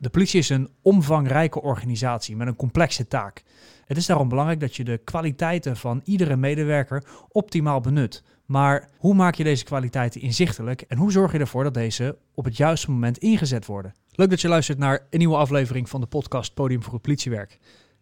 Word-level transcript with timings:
De 0.00 0.10
politie 0.10 0.38
is 0.38 0.48
een 0.48 0.68
omvangrijke 0.82 1.62
organisatie 1.62 2.36
met 2.36 2.46
een 2.46 2.56
complexe 2.56 3.06
taak. 3.06 3.42
Het 3.84 3.96
is 3.96 4.06
daarom 4.06 4.28
belangrijk 4.28 4.60
dat 4.60 4.76
je 4.76 4.84
de 4.84 4.98
kwaliteiten 4.98 5.76
van 5.76 6.00
iedere 6.04 6.36
medewerker 6.36 7.04
optimaal 7.28 7.80
benut. 7.80 8.22
Maar 8.46 8.88
hoe 8.98 9.14
maak 9.14 9.34
je 9.34 9.44
deze 9.44 9.64
kwaliteiten 9.64 10.20
inzichtelijk 10.20 10.80
en 10.80 10.96
hoe 10.98 11.12
zorg 11.12 11.32
je 11.32 11.38
ervoor 11.38 11.64
dat 11.64 11.74
deze 11.74 12.18
op 12.34 12.44
het 12.44 12.56
juiste 12.56 12.90
moment 12.90 13.18
ingezet 13.18 13.66
worden? 13.66 13.94
Leuk 14.10 14.30
dat 14.30 14.40
je 14.40 14.48
luistert 14.48 14.78
naar 14.78 15.06
een 15.10 15.18
nieuwe 15.18 15.36
aflevering 15.36 15.88
van 15.88 16.00
de 16.00 16.06
podcast 16.06 16.54
Podium 16.54 16.82
voor 16.82 16.92
het 16.92 17.02
Politiewerk. 17.02 17.58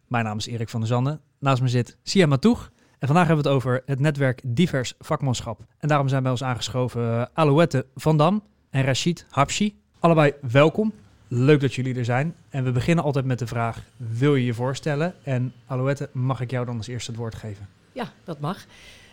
Mijn 0.07 0.25
naam 0.25 0.37
is 0.37 0.47
Erik 0.47 0.69
van 0.69 0.79
der 0.79 0.89
Zanden. 0.89 1.21
Naast 1.39 1.61
me 1.61 1.67
zit 1.67 1.97
Sia 2.03 2.25
Matoeg. 2.25 2.71
En 2.99 3.07
vandaag 3.07 3.27
hebben 3.27 3.43
we 3.43 3.49
het 3.49 3.59
over 3.59 3.81
het 3.85 3.99
netwerk 3.99 4.41
Divers 4.45 4.93
Vakmanschap. 4.99 5.65
En 5.77 5.87
daarom 5.87 6.07
zijn 6.07 6.21
bij 6.23 6.31
ons 6.31 6.43
aangeschoven 6.43 7.01
uh, 7.01 7.25
Alouette 7.33 7.85
van 7.95 8.17
Dam 8.17 8.43
en 8.69 8.83
Rashid 8.83 9.25
Habshi. 9.29 9.79
Allebei 9.99 10.33
welkom. 10.51 10.93
Leuk 11.27 11.61
dat 11.61 11.73
jullie 11.73 11.95
er 11.95 12.05
zijn. 12.05 12.35
En 12.49 12.63
we 12.63 12.71
beginnen 12.71 13.03
altijd 13.03 13.25
met 13.25 13.39
de 13.39 13.47
vraag: 13.47 13.83
wil 13.97 14.35
je 14.35 14.45
je 14.45 14.53
voorstellen? 14.53 15.15
En 15.23 15.53
Alouette, 15.65 16.09
mag 16.11 16.41
ik 16.41 16.51
jou 16.51 16.65
dan 16.65 16.77
als 16.77 16.87
eerste 16.87 17.11
het 17.11 17.19
woord 17.19 17.35
geven? 17.35 17.67
Ja, 17.91 18.11
dat 18.23 18.39
mag. 18.39 18.65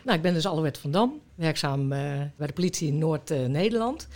Nou, 0.04 0.16
ik 0.16 0.22
ben 0.22 0.34
dus 0.34 0.46
Alouette 0.46 0.80
van 0.80 0.90
Dam, 0.90 1.20
werkzaam 1.34 1.92
uh, 1.92 1.98
bij 2.36 2.46
de 2.46 2.52
politie 2.52 2.88
in 2.88 2.98
Noord-Nederland. 2.98 4.08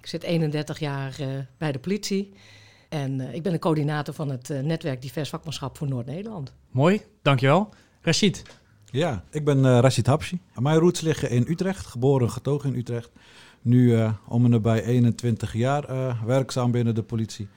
ik 0.00 0.06
zit 0.06 0.22
31 0.22 0.78
jaar 0.78 1.16
uh, 1.20 1.26
bij 1.58 1.72
de 1.72 1.78
politie. 1.78 2.32
En 2.88 3.20
uh, 3.20 3.34
ik 3.34 3.42
ben 3.42 3.52
de 3.52 3.58
coördinator 3.58 4.14
van 4.14 4.30
het 4.30 4.48
netwerk 4.48 5.02
Divers 5.02 5.28
Vakmanschap 5.28 5.76
voor 5.76 5.88
Noord-Nederland. 5.88 6.52
Mooi, 6.70 7.00
dankjewel. 7.22 7.74
Rashid. 8.00 8.42
Ja, 8.84 9.24
ik 9.30 9.44
ben 9.44 9.80
Rashid 9.80 10.06
Habshi. 10.06 10.40
Mijn 10.54 10.78
roots 10.78 11.00
liggen 11.00 11.30
in 11.30 11.44
Utrecht, 11.48 11.86
geboren 11.86 12.26
en 12.26 12.32
getogen 12.32 12.72
in 12.72 12.78
Utrecht. 12.78 13.10
Nu 13.62 13.92
uh, 13.92 14.12
om 14.26 14.44
en 14.44 14.50
nabij 14.50 14.84
21 14.84 15.52
jaar 15.52 15.90
uh, 15.90 16.22
werkzaam 16.22 16.70
binnen 16.70 16.94
de 16.94 17.02
politie. 17.02 17.48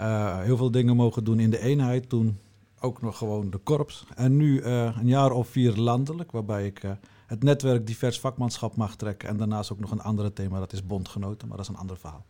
Uh, 0.00 0.40
heel 0.40 0.56
veel 0.56 0.70
dingen 0.70 0.96
mogen 0.96 1.24
doen 1.24 1.40
in 1.40 1.50
de 1.50 1.60
eenheid. 1.60 2.08
Toen 2.08 2.38
ook 2.80 3.02
nog 3.02 3.18
gewoon 3.18 3.50
de 3.50 3.58
korps. 3.58 4.06
En 4.14 4.36
nu 4.36 4.62
een 4.62 5.06
jaar 5.06 5.30
of 5.30 5.48
vier 5.48 5.76
landelijk, 5.76 6.32
waarbij 6.32 6.66
ik 6.66 6.82
het 7.26 7.42
netwerk 7.42 7.86
divers 7.86 8.20
vakmanschap 8.20 8.76
mag 8.76 8.96
trekken. 8.96 9.28
En 9.28 9.36
daarnaast 9.36 9.72
ook 9.72 9.80
nog 9.80 9.90
een 9.90 10.02
andere 10.02 10.32
thema, 10.32 10.58
dat 10.58 10.72
is 10.72 10.86
bondgenoten. 10.86 11.48
Maar 11.48 11.56
dat 11.56 11.66
is 11.66 11.72
een 11.72 11.80
ander 11.80 11.96
verhaal. 11.96 12.24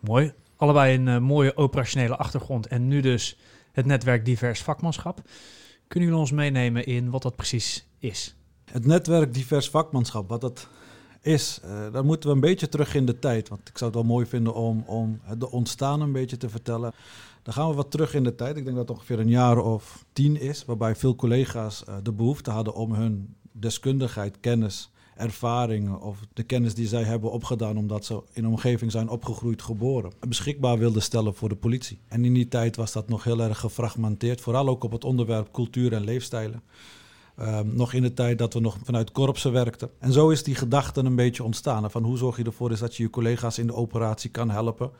Mooi. 0.00 0.32
Allebei 0.56 0.94
een 0.94 1.22
mooie 1.22 1.56
operationele 1.56 2.16
achtergrond. 2.16 2.66
En 2.66 2.88
nu 2.88 3.00
dus 3.00 3.38
het 3.72 3.86
netwerk 3.86 4.24
divers 4.24 4.62
vakmanschap. 4.62 5.20
Kunnen 5.88 6.08
jullie 6.08 6.24
ons 6.24 6.32
meenemen 6.32 6.86
in 6.86 7.10
wat 7.10 7.22
dat 7.22 7.36
precies 7.36 7.86
is? 7.98 8.36
Het 8.64 8.86
netwerk 8.86 9.34
divers 9.34 9.70
vakmanschap, 9.70 10.28
wat 10.28 10.40
dat 10.40 10.68
is, 11.22 11.60
uh, 11.64 11.92
dan 11.92 12.06
moeten 12.06 12.28
we 12.28 12.34
een 12.34 12.40
beetje 12.40 12.68
terug 12.68 12.94
in 12.94 13.06
de 13.06 13.18
tijd. 13.18 13.48
Want 13.48 13.68
ik 13.68 13.78
zou 13.78 13.90
het 13.90 14.00
wel 14.00 14.08
mooi 14.08 14.26
vinden 14.26 14.54
om, 14.54 14.82
om 14.86 15.20
de 15.38 15.50
ontstaan 15.50 16.00
een 16.00 16.12
beetje 16.12 16.36
te 16.36 16.48
vertellen. 16.48 16.92
Dan 17.42 17.54
gaan 17.54 17.68
we 17.68 17.74
wat 17.74 17.90
terug 17.90 18.14
in 18.14 18.24
de 18.24 18.34
tijd. 18.34 18.56
Ik 18.56 18.64
denk 18.64 18.76
dat 18.76 18.88
het 18.88 18.96
ongeveer 18.96 19.18
een 19.18 19.28
jaar 19.28 19.58
of 19.58 20.04
tien 20.12 20.40
is, 20.40 20.64
waarbij 20.64 20.96
veel 20.96 21.16
collega's 21.16 21.84
uh, 21.88 21.94
de 22.02 22.12
behoefte 22.12 22.50
hadden 22.50 22.74
om 22.74 22.92
hun 22.92 23.34
deskundigheid, 23.52 24.40
kennis, 24.40 24.90
ervaringen 25.16 26.00
of 26.00 26.18
de 26.32 26.42
kennis 26.42 26.74
die 26.74 26.86
zij 26.86 27.02
hebben 27.02 27.30
opgedaan 27.30 27.76
omdat 27.76 28.04
ze 28.04 28.22
in 28.32 28.44
een 28.44 28.50
omgeving 28.50 28.90
zijn 28.90 29.08
opgegroeid, 29.08 29.62
geboren, 29.62 30.12
beschikbaar 30.28 30.78
wilden 30.78 31.02
stellen 31.02 31.34
voor 31.34 31.48
de 31.48 31.56
politie. 31.56 31.98
En 32.08 32.24
in 32.24 32.34
die 32.34 32.48
tijd 32.48 32.76
was 32.76 32.92
dat 32.92 33.08
nog 33.08 33.24
heel 33.24 33.40
erg 33.40 33.58
gefragmenteerd, 33.58 34.40
vooral 34.40 34.68
ook 34.68 34.84
op 34.84 34.92
het 34.92 35.04
onderwerp 35.04 35.52
cultuur 35.52 35.92
en 35.92 36.04
leefstijlen. 36.04 36.62
Um, 37.42 37.74
nog 37.74 37.92
in 37.92 38.02
de 38.02 38.14
tijd 38.14 38.38
dat 38.38 38.54
we 38.54 38.60
nog 38.60 38.78
vanuit 38.84 39.12
korpsen 39.12 39.52
werkten. 39.52 39.90
En 39.98 40.12
zo 40.12 40.28
is 40.28 40.42
die 40.42 40.54
gedachte 40.54 41.00
een 41.00 41.16
beetje 41.16 41.44
ontstaan. 41.44 41.90
Van 41.90 42.04
hoe 42.04 42.16
zorg 42.16 42.36
je 42.36 42.44
ervoor 42.44 42.70
is 42.70 42.78
dat 42.78 42.96
je 42.96 43.02
je 43.02 43.10
collega's 43.10 43.58
in 43.58 43.66
de 43.66 43.74
operatie 43.74 44.30
kan 44.30 44.50
helpen 44.50 44.90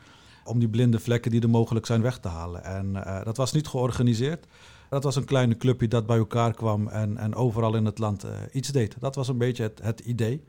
om 0.43 0.59
die 0.59 0.69
blinde 0.69 0.99
vlekken 0.99 1.31
die 1.31 1.41
er 1.41 1.49
mogelijk 1.49 1.85
zijn 1.85 2.01
weg 2.01 2.17
te 2.17 2.27
halen. 2.27 2.63
En 2.63 2.89
uh, 2.95 3.23
dat 3.23 3.37
was 3.37 3.51
niet 3.51 3.67
georganiseerd. 3.67 4.47
Dat 4.89 5.03
was 5.03 5.15
een 5.15 5.25
kleine 5.25 5.57
clubje 5.57 5.87
dat 5.87 6.05
bij 6.05 6.17
elkaar 6.17 6.53
kwam 6.53 6.87
en, 6.87 7.17
en 7.17 7.35
overal 7.35 7.75
in 7.75 7.85
het 7.85 7.99
land 7.99 8.25
uh, 8.25 8.31
iets 8.51 8.69
deed. 8.69 8.95
Dat 8.99 9.15
was 9.15 9.27
een 9.27 9.37
beetje 9.37 9.63
het, 9.63 9.79
het 9.81 9.99
idee. 9.99 10.43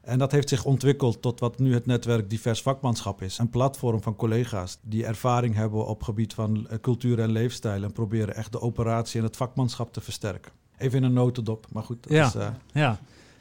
En 0.00 0.18
dat 0.18 0.32
heeft 0.32 0.48
zich 0.48 0.64
ontwikkeld 0.64 1.22
tot 1.22 1.40
wat 1.40 1.58
nu 1.58 1.74
het 1.74 1.86
netwerk 1.86 2.30
Divers 2.30 2.62
Vakmanschap 2.62 3.22
is. 3.22 3.38
Een 3.38 3.50
platform 3.50 4.02
van 4.02 4.16
collega's 4.16 4.78
die 4.82 5.06
ervaring 5.06 5.54
hebben 5.54 5.86
op 5.86 6.02
gebied 6.02 6.34
van 6.34 6.56
uh, 6.56 6.78
cultuur 6.80 7.20
en 7.20 7.30
leefstijl. 7.30 7.82
En 7.82 7.92
proberen 7.92 8.34
echt 8.34 8.52
de 8.52 8.60
operatie 8.60 9.18
en 9.18 9.26
het 9.26 9.36
vakmanschap 9.36 9.92
te 9.92 10.00
versterken. 10.00 10.52
Even 10.78 10.98
in 10.98 11.04
een 11.04 11.12
notendop, 11.12 11.66
maar 11.72 11.82
goed. 11.82 12.02
Dat 12.02 12.12
ja, 12.12 12.26
is, 12.26 12.34
uh... 12.34 12.48
ja. 12.72 12.98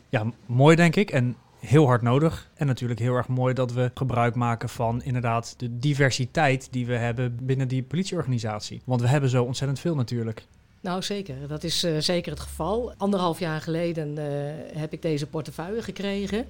ja, 0.09 0.25
mooi 0.45 0.75
denk 0.75 0.95
ik. 0.95 1.11
En 1.11 1.35
heel 1.59 1.85
hard 1.85 2.01
nodig. 2.01 2.49
En 2.53 2.67
natuurlijk 2.67 2.99
heel 2.99 3.15
erg 3.15 3.27
mooi 3.27 3.53
dat 3.53 3.71
we 3.71 3.91
gebruik 3.93 4.35
maken 4.35 4.69
van 4.69 5.03
inderdaad 5.03 5.53
de 5.57 5.77
diversiteit 5.79 6.67
die 6.71 6.85
we 6.85 6.95
hebben 6.95 7.37
binnen 7.41 7.67
die 7.67 7.83
politieorganisatie. 7.83 8.81
Want 8.85 9.01
we 9.01 9.07
hebben 9.07 9.29
zo 9.29 9.43
ontzettend 9.43 9.79
veel 9.79 9.95
natuurlijk. 9.95 10.45
Nou, 10.81 11.01
zeker. 11.01 11.47
Dat 11.47 11.63
is 11.63 11.83
uh, 11.83 11.97
zeker 11.97 12.31
het 12.31 12.41
geval. 12.41 12.93
Anderhalf 12.97 13.39
jaar 13.39 13.61
geleden 13.61 14.17
uh, 14.17 14.25
heb 14.79 14.93
ik 14.93 15.01
deze 15.01 15.27
portefeuille 15.27 15.81
gekregen. 15.81 16.45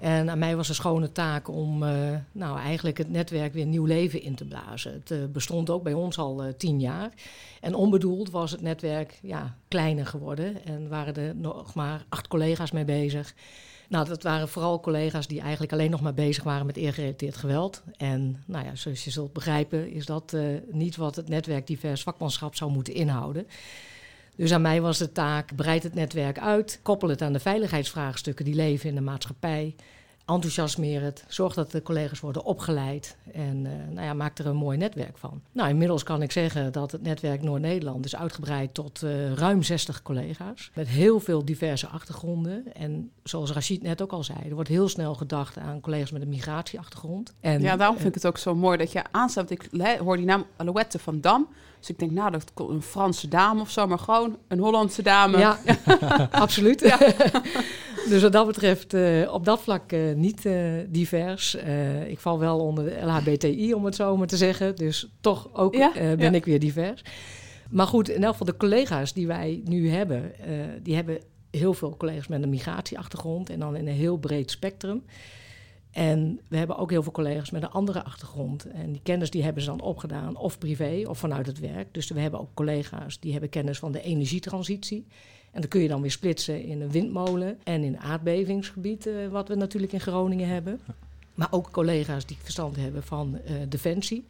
En 0.00 0.30
aan 0.30 0.38
mij 0.38 0.56
was 0.56 0.68
een 0.68 0.74
schone 0.74 1.12
taak 1.12 1.48
om 1.48 1.82
uh, 1.82 1.90
nou, 2.32 2.58
eigenlijk 2.58 2.98
het 2.98 3.10
netwerk 3.10 3.52
weer 3.52 3.66
nieuw 3.66 3.84
leven 3.84 4.22
in 4.22 4.34
te 4.34 4.44
blazen. 4.44 4.92
Het 4.92 5.10
uh, 5.10 5.18
bestond 5.32 5.70
ook 5.70 5.82
bij 5.82 5.92
ons 5.92 6.18
al 6.18 6.44
uh, 6.44 6.52
tien 6.56 6.80
jaar. 6.80 7.10
En 7.60 7.74
onbedoeld 7.74 8.30
was 8.30 8.50
het 8.50 8.60
netwerk 8.60 9.18
ja, 9.22 9.56
kleiner 9.68 10.06
geworden. 10.06 10.64
En 10.64 10.88
waren 10.88 11.14
er 11.14 11.34
nog 11.36 11.74
maar 11.74 12.04
acht 12.08 12.28
collega's 12.28 12.70
mee 12.70 12.84
bezig. 12.84 13.34
Nou, 13.88 14.08
dat 14.08 14.22
waren 14.22 14.48
vooral 14.48 14.80
collega's 14.80 15.26
die 15.26 15.40
eigenlijk 15.40 15.72
alleen 15.72 15.90
nog 15.90 16.00
maar 16.00 16.14
bezig 16.14 16.44
waren 16.44 16.66
met 16.66 16.76
eergerelateerd 16.76 17.36
geweld. 17.36 17.82
En 17.96 18.42
nou 18.46 18.64
ja, 18.64 18.74
zoals 18.74 19.04
je 19.04 19.10
zult 19.10 19.32
begrijpen, 19.32 19.92
is 19.92 20.06
dat 20.06 20.36
niet 20.70 20.96
wat 20.96 21.16
het 21.16 21.28
netwerk 21.28 21.66
divers 21.66 22.02
vakmanschap 22.02 22.54
zou 22.54 22.70
moeten 22.70 22.94
inhouden. 22.94 23.46
Dus 24.40 24.52
aan 24.52 24.62
mij 24.62 24.80
was 24.80 24.98
de 24.98 25.12
taak: 25.12 25.56
breid 25.56 25.82
het 25.82 25.94
netwerk 25.94 26.38
uit, 26.38 26.80
koppel 26.82 27.08
het 27.08 27.22
aan 27.22 27.32
de 27.32 27.40
veiligheidsvraagstukken 27.40 28.44
die 28.44 28.54
leven 28.54 28.88
in 28.88 28.94
de 28.94 29.00
maatschappij. 29.00 29.74
Enthousiasmeer 30.26 31.02
het, 31.02 31.24
zorg 31.28 31.54
dat 31.54 31.70
de 31.70 31.82
collega's 31.82 32.20
worden 32.20 32.44
opgeleid 32.44 33.16
en 33.32 33.64
uh, 33.64 33.70
nou 33.90 34.06
ja, 34.06 34.14
maak 34.14 34.38
er 34.38 34.46
een 34.46 34.56
mooi 34.56 34.78
netwerk 34.78 35.18
van. 35.18 35.40
Nou, 35.52 35.68
inmiddels 35.68 36.02
kan 36.02 36.22
ik 36.22 36.32
zeggen 36.32 36.72
dat 36.72 36.92
het 36.92 37.02
netwerk 37.02 37.42
Noord-Nederland 37.42 38.04
is 38.04 38.16
uitgebreid 38.16 38.74
tot 38.74 39.02
uh, 39.02 39.32
ruim 39.32 39.62
60 39.62 40.02
collega's. 40.02 40.70
Met 40.74 40.88
heel 40.88 41.20
veel 41.20 41.44
diverse 41.44 41.86
achtergronden. 41.86 42.74
En 42.74 43.10
zoals 43.22 43.52
Rachid 43.52 43.82
net 43.82 44.02
ook 44.02 44.12
al 44.12 44.24
zei, 44.24 44.38
er 44.48 44.54
wordt 44.54 44.68
heel 44.68 44.88
snel 44.88 45.14
gedacht 45.14 45.58
aan 45.58 45.80
collega's 45.80 46.10
met 46.10 46.22
een 46.22 46.28
migratieachtergrond. 46.28 47.34
En, 47.40 47.60
ja, 47.60 47.76
daarom 47.76 47.96
vind 47.96 48.08
ik 48.08 48.14
het 48.14 48.26
ook 48.26 48.38
zo 48.38 48.54
mooi 48.54 48.78
dat 48.78 48.92
je 48.92 49.02
aanstaat. 49.10 49.50
Ik 49.50 49.68
hoor 49.98 50.16
die 50.16 50.26
naam 50.26 50.46
Alouette 50.56 50.98
van 50.98 51.20
Dam. 51.20 51.48
Dus 51.80 51.88
ik 51.88 51.98
denk, 51.98 52.10
nou, 52.10 52.30
dat 52.30 52.52
een 52.54 52.82
Franse 52.82 53.28
dame 53.28 53.60
of 53.60 53.70
zo, 53.70 53.86
maar 53.86 53.98
gewoon 53.98 54.38
een 54.48 54.58
Hollandse 54.58 55.02
dame. 55.02 55.38
Ja, 55.38 55.58
absoluut. 56.30 56.80
Ja. 56.80 56.98
dus 58.10 58.22
wat 58.22 58.32
dat 58.32 58.46
betreft, 58.46 58.94
uh, 58.94 59.32
op 59.32 59.44
dat 59.44 59.60
vlak 59.60 59.92
uh, 59.92 60.14
niet 60.14 60.44
uh, 60.44 60.72
divers. 60.88 61.56
ik 62.06 62.18
val 62.18 62.38
wel 62.38 62.58
onder 62.58 62.84
de 62.84 63.00
LHBTI, 63.04 63.74
om 63.74 63.84
het 63.84 63.94
zo 63.94 64.16
maar 64.16 64.26
te 64.26 64.36
zeggen. 64.36 64.76
Dus 64.76 65.08
toch 65.20 65.48
ook 65.52 65.74
ja, 65.74 65.92
ben 65.92 66.18
ja. 66.18 66.30
ik 66.30 66.44
weer 66.44 66.60
divers. 66.60 67.02
Maar 67.70 67.86
goed, 67.86 68.08
in 68.08 68.22
elk 68.22 68.32
geval 68.32 68.46
de 68.46 68.56
collega's 68.56 69.12
die 69.12 69.26
wij 69.26 69.60
nu 69.64 69.90
hebben, 69.90 70.32
die 70.82 70.94
hebben 70.94 71.18
heel 71.50 71.74
veel 71.74 71.96
collega's 71.96 72.28
met 72.28 72.42
een 72.42 72.48
migratieachtergrond 72.48 73.50
en 73.50 73.58
dan 73.58 73.76
in 73.76 73.86
een 73.86 73.94
heel 73.94 74.16
breed 74.16 74.50
spectrum. 74.50 75.02
En 75.90 76.40
we 76.48 76.56
hebben 76.56 76.76
ook 76.76 76.90
heel 76.90 77.02
veel 77.02 77.12
collega's 77.12 77.50
met 77.50 77.62
een 77.62 77.70
andere 77.70 78.04
achtergrond. 78.04 78.64
En 78.64 78.92
die 78.92 79.00
kennis 79.02 79.30
die 79.30 79.42
hebben 79.42 79.62
ze 79.62 79.68
dan 79.68 79.80
opgedaan, 79.80 80.36
of 80.36 80.58
privé 80.58 81.02
of 81.08 81.18
vanuit 81.18 81.46
het 81.46 81.58
werk. 81.58 81.94
Dus 81.94 82.08
we 82.08 82.20
hebben 82.20 82.40
ook 82.40 82.54
collega's 82.54 83.20
die 83.20 83.32
hebben 83.32 83.50
kennis 83.50 83.78
van 83.78 83.92
de 83.92 84.02
energietransitie. 84.02 85.06
En 85.50 85.60
dat 85.60 85.70
kun 85.70 85.80
je 85.80 85.88
dan 85.88 86.00
weer 86.00 86.10
splitsen 86.10 86.62
in 86.62 86.80
een 86.80 86.90
windmolen 86.90 87.58
en 87.64 87.82
in 87.82 87.98
aardbevingsgebied, 87.98 89.06
uh, 89.06 89.28
wat 89.28 89.48
we 89.48 89.54
natuurlijk 89.54 89.92
in 89.92 90.00
Groningen 90.00 90.48
hebben. 90.48 90.80
Maar 91.34 91.48
ook 91.50 91.70
collega's 91.70 92.26
die 92.26 92.36
verstand 92.42 92.76
hebben 92.76 93.02
van 93.02 93.38
uh, 93.44 93.52
defensie. 93.68 94.26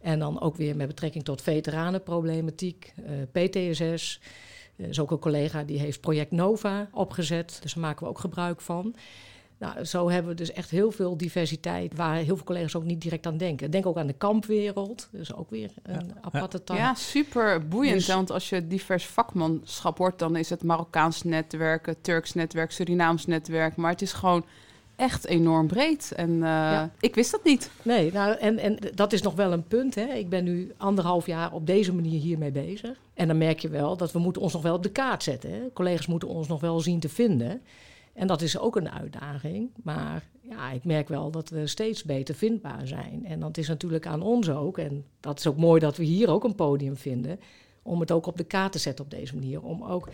En 0.00 0.18
dan 0.18 0.40
ook 0.40 0.56
weer 0.56 0.76
met 0.76 0.86
betrekking 0.86 1.24
tot 1.24 1.42
veteranenproblematiek, 1.42 2.92
uh, 2.98 3.44
PTSS. 3.44 4.20
Er 4.76 4.88
is 4.88 5.00
ook 5.00 5.10
een 5.10 5.18
collega 5.18 5.64
die 5.64 5.78
heeft 5.78 6.00
Project 6.00 6.30
Nova 6.30 6.88
opgezet, 6.92 7.58
dus 7.62 7.72
daar 7.74 7.82
maken 7.82 8.04
we 8.04 8.10
ook 8.10 8.18
gebruik 8.18 8.60
van. 8.60 8.94
Nou, 9.58 9.84
zo 9.84 10.10
hebben 10.10 10.30
we 10.30 10.36
dus 10.36 10.52
echt 10.52 10.70
heel 10.70 10.90
veel 10.90 11.16
diversiteit 11.16 11.96
waar 11.96 12.14
heel 12.14 12.36
veel 12.36 12.44
collega's 12.44 12.76
ook 12.76 12.84
niet 12.84 13.00
direct 13.00 13.26
aan 13.26 13.36
denken. 13.36 13.70
Denk 13.70 13.86
ook 13.86 13.96
aan 13.96 14.06
de 14.06 14.12
kampwereld, 14.12 15.08
dus 15.12 15.34
ook 15.34 15.50
weer 15.50 15.70
een 15.82 16.06
ja. 16.06 16.14
aparte 16.20 16.64
tak. 16.64 16.76
Ja, 16.76 16.94
super 16.94 17.68
boeiend. 17.68 17.94
Dus, 17.94 18.06
want 18.06 18.30
als 18.30 18.48
je 18.48 18.66
divers 18.66 19.06
vakmanschap 19.06 19.98
hoort, 19.98 20.18
dan 20.18 20.36
is 20.36 20.50
het 20.50 20.62
Marokkaans 20.62 21.22
netwerk, 21.22 21.94
Turks 22.00 22.34
netwerk, 22.34 22.70
Surinaams 22.70 23.26
netwerk. 23.26 23.76
Maar 23.76 23.90
het 23.90 24.02
is 24.02 24.12
gewoon 24.12 24.44
echt 24.96 25.26
enorm 25.26 25.66
breed. 25.66 26.12
En 26.16 26.30
uh, 26.30 26.40
ja. 26.40 26.90
ik 27.00 27.14
wist 27.14 27.30
dat 27.30 27.44
niet. 27.44 27.70
Nee, 27.82 28.12
nou, 28.12 28.36
en, 28.36 28.58
en 28.58 28.78
dat 28.94 29.12
is 29.12 29.22
nog 29.22 29.34
wel 29.34 29.52
een 29.52 29.66
punt. 29.66 29.94
Hè. 29.94 30.04
Ik 30.04 30.28
ben 30.28 30.44
nu 30.44 30.72
anderhalf 30.76 31.26
jaar 31.26 31.52
op 31.52 31.66
deze 31.66 31.94
manier 31.94 32.20
hiermee 32.20 32.50
bezig. 32.50 32.98
En 33.14 33.26
dan 33.26 33.38
merk 33.38 33.58
je 33.58 33.68
wel 33.68 33.96
dat 33.96 34.12
we 34.12 34.18
moeten 34.18 34.42
ons 34.42 34.52
nog 34.52 34.62
wel 34.62 34.74
op 34.74 34.82
de 34.82 34.90
kaart 34.90 35.22
zetten. 35.22 35.52
Hè. 35.52 35.60
Collega's 35.72 36.06
moeten 36.06 36.28
ons 36.28 36.48
nog 36.48 36.60
wel 36.60 36.80
zien 36.80 37.00
te 37.00 37.08
vinden. 37.08 37.62
En 38.18 38.26
dat 38.26 38.42
is 38.42 38.58
ook 38.58 38.76
een 38.76 38.90
uitdaging. 38.90 39.70
Maar 39.82 40.28
ja, 40.40 40.70
ik 40.70 40.84
merk 40.84 41.08
wel 41.08 41.30
dat 41.30 41.48
we 41.48 41.66
steeds 41.66 42.04
beter 42.04 42.34
vindbaar 42.34 42.86
zijn. 42.86 43.26
En 43.26 43.40
dat 43.40 43.56
is 43.56 43.68
natuurlijk 43.68 44.06
aan 44.06 44.22
ons 44.22 44.50
ook. 44.50 44.78
En 44.78 45.04
dat 45.20 45.38
is 45.38 45.46
ook 45.46 45.56
mooi 45.56 45.80
dat 45.80 45.96
we 45.96 46.04
hier 46.04 46.30
ook 46.30 46.44
een 46.44 46.54
podium 46.54 46.96
vinden. 46.96 47.40
Om 47.82 48.00
het 48.00 48.12
ook 48.12 48.26
op 48.26 48.36
de 48.36 48.44
kaart 48.44 48.72
te 48.72 48.78
zetten 48.78 49.04
op 49.04 49.10
deze 49.10 49.34
manier. 49.34 49.62
Om 49.62 49.84
ook 49.84 50.08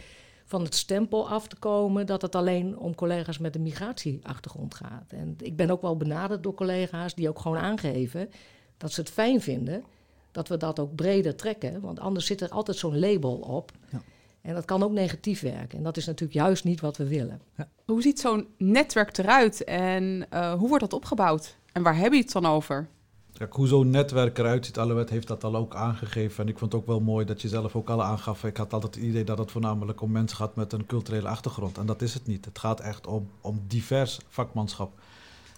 van 0.45 0.62
het 0.62 0.75
stempel 0.75 1.29
af 1.29 1.49
te 1.49 1.56
komen 1.56 2.06
dat 2.06 2.23
het 2.23 2.35
alleen 2.35 2.79
om 2.79 2.95
collega's 2.95 3.39
met 3.39 3.55
een 3.55 3.62
migratieachtergrond 3.62 4.75
gaat. 4.75 5.12
En 5.12 5.37
ik 5.39 5.57
ben 5.57 5.71
ook 5.71 5.83
wel 5.83 5.97
benaderd 5.97 6.43
door 6.43 6.55
collega's 6.55 7.15
die 7.15 7.29
ook 7.29 7.39
gewoon 7.39 7.59
aangeven 7.59 8.31
dat 8.77 8.93
ze 8.93 9.00
het 9.00 9.11
fijn 9.11 9.41
vinden 9.41 9.85
dat 10.33 10.49
we 10.49 10.57
dat 10.57 10.81
ook 10.81 10.95
breder 10.95 11.37
trekken. 11.37 11.81
Want 11.81 12.00
anders 12.00 12.27
zit 12.27 12.41
er 12.41 12.49
altijd 12.49 12.77
zo'n 12.77 12.99
label 12.99 13.37
op. 13.37 13.73
Ja. 13.91 14.03
En 14.44 14.55
dat 14.55 14.64
kan 14.64 14.82
ook 14.82 14.93
negatief 14.93 15.41
werken. 15.41 15.79
En 15.79 15.85
dat 15.85 15.96
is 15.96 16.06
natuurlijk 16.06 16.38
juist 16.38 16.64
niet 16.64 16.81
wat 16.81 16.96
we 16.96 17.08
willen. 17.08 17.41
Ja. 17.56 17.69
Hoe 17.85 18.02
ziet 18.02 18.20
zo'n 18.20 18.46
netwerk 18.58 19.19
eruit 19.19 19.64
en 19.64 20.26
uh, 20.32 20.52
hoe 20.52 20.69
wordt 20.69 20.82
dat 20.82 20.93
opgebouwd? 20.93 21.56
En 21.73 21.82
waar 21.82 21.96
heb 21.96 22.12
je 22.12 22.19
het 22.19 22.32
dan 22.32 22.46
over? 22.46 22.88
Kijk, 23.32 23.52
hoe 23.52 23.67
zo'n 23.67 23.91
netwerk 23.91 24.38
eruit 24.38 24.67
ziet, 24.67 24.79
Alouet 24.79 25.11
heeft 25.11 25.26
dat 25.26 25.44
al 25.44 25.56
ook 25.56 25.75
aangegeven. 25.75 26.44
En 26.44 26.50
ik 26.50 26.58
vond 26.58 26.73
het 26.73 26.81
ook 26.81 26.87
wel 26.87 27.00
mooi 27.00 27.25
dat 27.25 27.43
je 27.43 27.49
zelf 27.49 27.76
ook 27.76 27.88
al 27.88 28.02
aangaf. 28.02 28.44
Ik 28.44 28.56
had 28.56 28.73
altijd 28.73 28.94
het 28.94 29.05
idee 29.05 29.25
dat 29.25 29.38
het 29.38 29.50
voornamelijk 29.50 30.00
om 30.00 30.11
mensen 30.11 30.37
gaat 30.37 30.56
met 30.56 30.73
een 30.73 30.87
culturele 30.87 31.29
achtergrond. 31.29 31.79
En 31.79 31.87
dat 31.87 32.02
is 32.02 32.14
het 32.14 32.26
niet. 32.26 32.44
Het 32.44 32.58
gaat 32.58 32.81
echt 32.81 33.06
om, 33.06 33.29
om 33.40 33.62
divers 33.67 34.20
vakmanschap. 34.29 34.93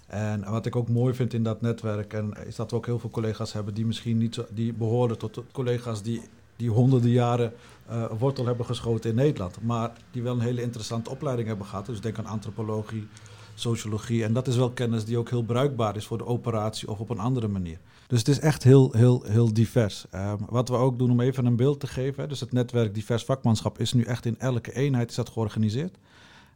En 0.06 0.50
wat 0.50 0.66
ik 0.66 0.76
ook 0.76 0.88
mooi 0.88 1.14
vind 1.14 1.32
in 1.32 1.42
dat 1.42 1.60
netwerk, 1.60 2.12
en 2.12 2.34
is 2.46 2.56
dat 2.56 2.70
we 2.70 2.76
ook 2.76 2.86
heel 2.86 2.98
veel 2.98 3.10
collega's 3.10 3.52
hebben 3.52 3.74
die 3.74 3.86
misschien 3.86 4.18
niet 4.18 4.34
zo, 4.34 4.46
die 4.50 4.72
behoren 4.72 5.18
tot 5.18 5.42
collega's 5.52 6.02
die, 6.02 6.22
die 6.56 6.70
honderden 6.70 7.10
jaren 7.10 7.52
uh, 7.90 8.04
wortel 8.18 8.46
hebben 8.46 8.66
geschoten 8.66 9.10
in 9.10 9.16
Nederland. 9.16 9.58
Maar 9.62 9.92
die 10.10 10.22
wel 10.22 10.34
een 10.34 10.40
hele 10.40 10.62
interessante 10.62 11.10
opleiding 11.10 11.48
hebben 11.48 11.66
gehad. 11.66 11.86
Dus 11.86 12.00
denk 12.00 12.18
aan 12.18 12.26
antropologie, 12.26 13.06
sociologie. 13.54 14.24
En 14.24 14.32
dat 14.32 14.46
is 14.46 14.56
wel 14.56 14.70
kennis 14.70 15.04
die 15.04 15.18
ook 15.18 15.30
heel 15.30 15.42
bruikbaar 15.42 15.96
is 15.96 16.06
voor 16.06 16.18
de 16.18 16.26
operatie 16.26 16.90
of 16.90 16.98
op 16.98 17.10
een 17.10 17.18
andere 17.18 17.48
manier. 17.48 17.78
Dus 18.06 18.18
het 18.18 18.28
is 18.28 18.40
echt 18.40 18.62
heel, 18.62 18.92
heel, 18.92 19.22
heel 19.26 19.52
divers. 19.52 20.06
Um, 20.14 20.38
wat 20.48 20.68
we 20.68 20.76
ook 20.76 20.98
doen 20.98 21.10
om 21.10 21.20
even 21.20 21.46
een 21.46 21.56
beeld 21.56 21.80
te 21.80 21.86
geven. 21.86 22.28
Dus 22.28 22.40
het 22.40 22.52
netwerk 22.52 22.94
divers 22.94 23.24
vakmanschap 23.24 23.78
is 23.78 23.92
nu 23.92 24.02
echt 24.02 24.26
in 24.26 24.38
elke 24.38 24.74
eenheid 24.74 25.10
is 25.10 25.16
dat 25.16 25.28
georganiseerd. 25.28 25.96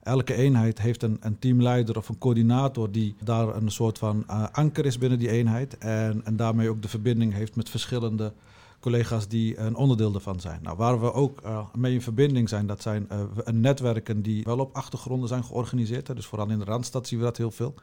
Elke 0.03 0.35
eenheid 0.35 0.81
heeft 0.81 1.03
een, 1.03 1.17
een, 1.21 1.39
teamleider 1.39 1.97
of 1.97 2.09
een 2.09 2.19
coördinator 2.19 2.91
die 2.91 3.15
daar 3.25 3.57
een 3.57 3.71
soort 3.71 3.99
van 3.99 4.25
uh, 4.31 4.47
anker 4.53 4.87
is 4.87 4.99
binnen 4.99 5.19
die 5.19 5.31
eenheid. 5.31 5.79
En, 5.79 6.21
en 6.25 6.37
daarmee 6.37 6.69
ook 6.69 6.83
de 6.83 6.89
verbinding 6.89 7.33
heeft 7.33 7.57
met 7.57 7.69
verschillende 7.69 8.33
collega's 8.81 9.29
die 9.29 9.59
een 9.59 9.77
onderdeel 9.77 10.15
ervan 10.15 10.41
zijn. 10.41 10.63
Nou, 10.63 10.77
waar 10.77 11.01
we 11.01 11.13
ook 11.13 11.41
uh, 11.45 11.65
mee 11.75 11.93
in 11.93 12.03
verbinding 12.03 12.49
zijn, 12.49 12.67
dat 12.67 12.83
zijn 12.83 13.09
uh, 13.13 13.23
netwerken 13.53 14.23
die 14.23 14.45
wel 14.45 14.59
op 14.59 14.75
achtergronden 14.77 15.29
zijn 15.29 15.45
georganiseerd. 15.45 16.17
Dus 16.17 16.27
vooral 16.27 16.49
in 16.49 16.59
de 16.59 16.65
Randstad 16.65 17.07
zien 17.07 17.19
we 17.19 17.25
dat 17.25 17.37
heel 17.37 17.51
veel. 17.51 17.75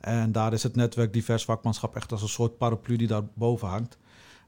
En 0.00 0.32
daar 0.32 0.52
is 0.52 0.62
het 0.62 0.76
netwerk 0.76 1.12
divers 1.12 1.44
vakmanschap 1.44 1.96
echt 1.96 2.12
als 2.12 2.22
een 2.22 2.28
soort 2.28 2.58
paraplu 2.58 2.96
die 2.96 3.06
daar 3.06 3.24
boven 3.34 3.68
hangt. 3.68 3.98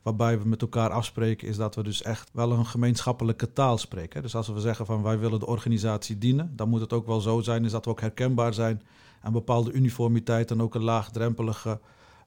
Waarbij 0.05 0.39
we 0.39 0.49
met 0.49 0.63
elkaar 0.63 0.91
afspreken 0.91 1.49
is 1.49 1.57
dat 1.57 1.75
we 1.75 1.83
dus 1.83 2.03
echt 2.03 2.31
wel 2.33 2.53
een 2.53 2.67
gemeenschappelijke 2.67 3.53
taal 3.53 3.79
spreken. 3.79 4.23
Dus 4.23 4.35
als 4.35 4.49
we 4.49 4.61
zeggen 4.61 4.87
van 4.87 5.03
wij 5.03 5.19
willen 5.19 5.39
de 5.39 5.47
organisatie 5.47 6.19
dienen, 6.19 6.53
dan 6.57 6.69
moet 6.69 6.81
het 6.81 6.93
ook 6.93 7.07
wel 7.07 7.21
zo 7.21 7.41
zijn 7.41 7.65
is 7.65 7.71
dat 7.71 7.85
we 7.85 7.91
ook 7.91 8.01
herkenbaar 8.01 8.55
zijn 8.55 8.83
en 9.23 9.33
bepaalde 9.33 9.73
uniformiteit 9.73 10.51
en 10.51 10.63
ook 10.63 10.75
een 10.75 10.83
laagdrempelige 10.83 11.81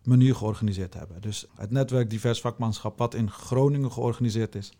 manier 0.03 0.35
georganiseerd 0.35 0.93
hebben. 0.93 1.21
Dus 1.21 1.47
het 1.55 1.71
netwerk 1.71 2.09
divers 2.09 2.41
vakmanschap 2.41 2.97
wat 2.97 3.13
in 3.13 3.31
Groningen 3.31 3.91
georganiseerd 3.91 4.55
is, 4.55 4.73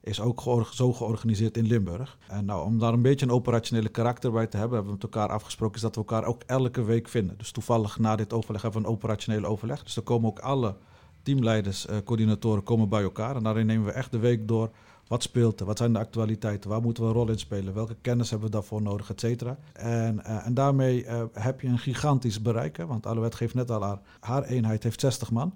is 0.00 0.20
ook 0.20 0.68
zo 0.72 0.92
georganiseerd 0.92 1.56
in 1.56 1.66
Limburg. 1.66 2.18
En 2.28 2.44
nou, 2.44 2.64
om 2.64 2.78
daar 2.78 2.92
een 2.92 3.02
beetje 3.02 3.26
een 3.26 3.32
operationele 3.32 3.88
karakter 3.88 4.32
bij 4.32 4.46
te 4.46 4.56
hebben, 4.56 4.76
hebben 4.76 4.94
we 4.94 5.00
met 5.02 5.14
elkaar 5.14 5.34
afgesproken 5.34 5.74
is 5.74 5.80
dat 5.80 5.94
we 5.94 6.00
elkaar 6.00 6.24
ook 6.24 6.42
elke 6.46 6.84
week 6.84 7.08
vinden. 7.08 7.38
Dus 7.38 7.50
toevallig 7.50 7.98
na 7.98 8.16
dit 8.16 8.32
overleg 8.32 8.62
hebben 8.62 8.82
we 8.82 8.86
een 8.88 8.94
operationele 8.94 9.46
overleg. 9.46 9.82
Dus 9.82 9.94
dan 9.94 10.04
komen 10.04 10.28
ook 10.28 10.38
alle 10.38 10.76
teamleiders, 11.24 11.86
uh, 11.86 11.96
coördinatoren 12.04 12.62
komen 12.62 12.88
bij 12.88 13.02
elkaar. 13.02 13.36
En 13.36 13.42
daarin 13.42 13.66
nemen 13.66 13.86
we 13.86 13.92
echt 13.92 14.10
de 14.10 14.18
week 14.18 14.48
door 14.48 14.70
wat 15.08 15.22
speelt 15.22 15.60
er? 15.60 15.66
Wat 15.66 15.78
zijn 15.78 15.92
de 15.92 15.98
actualiteiten? 15.98 16.70
Waar 16.70 16.80
moeten 16.80 17.02
we 17.02 17.08
een 17.08 17.14
rol 17.14 17.28
in 17.28 17.38
spelen? 17.38 17.74
Welke 17.74 17.96
kennis 18.00 18.30
hebben 18.30 18.48
we 18.48 18.54
daarvoor 18.54 18.82
nodig, 18.82 19.10
et 19.10 19.20
cetera? 19.20 19.56
En, 19.72 20.20
uh, 20.26 20.46
en 20.46 20.54
daarmee 20.54 21.04
uh, 21.04 21.22
heb 21.32 21.60
je 21.60 21.68
een 21.68 21.78
gigantisch 21.78 22.42
bereik. 22.42 22.76
Hè? 22.76 22.86
Want 22.86 23.06
Alouette 23.06 23.36
geeft 23.36 23.54
net 23.54 23.70
al 23.70 24.00
haar 24.20 24.42
eenheid 24.42 24.82
heeft 24.82 25.00
60 25.00 25.30
man. 25.30 25.54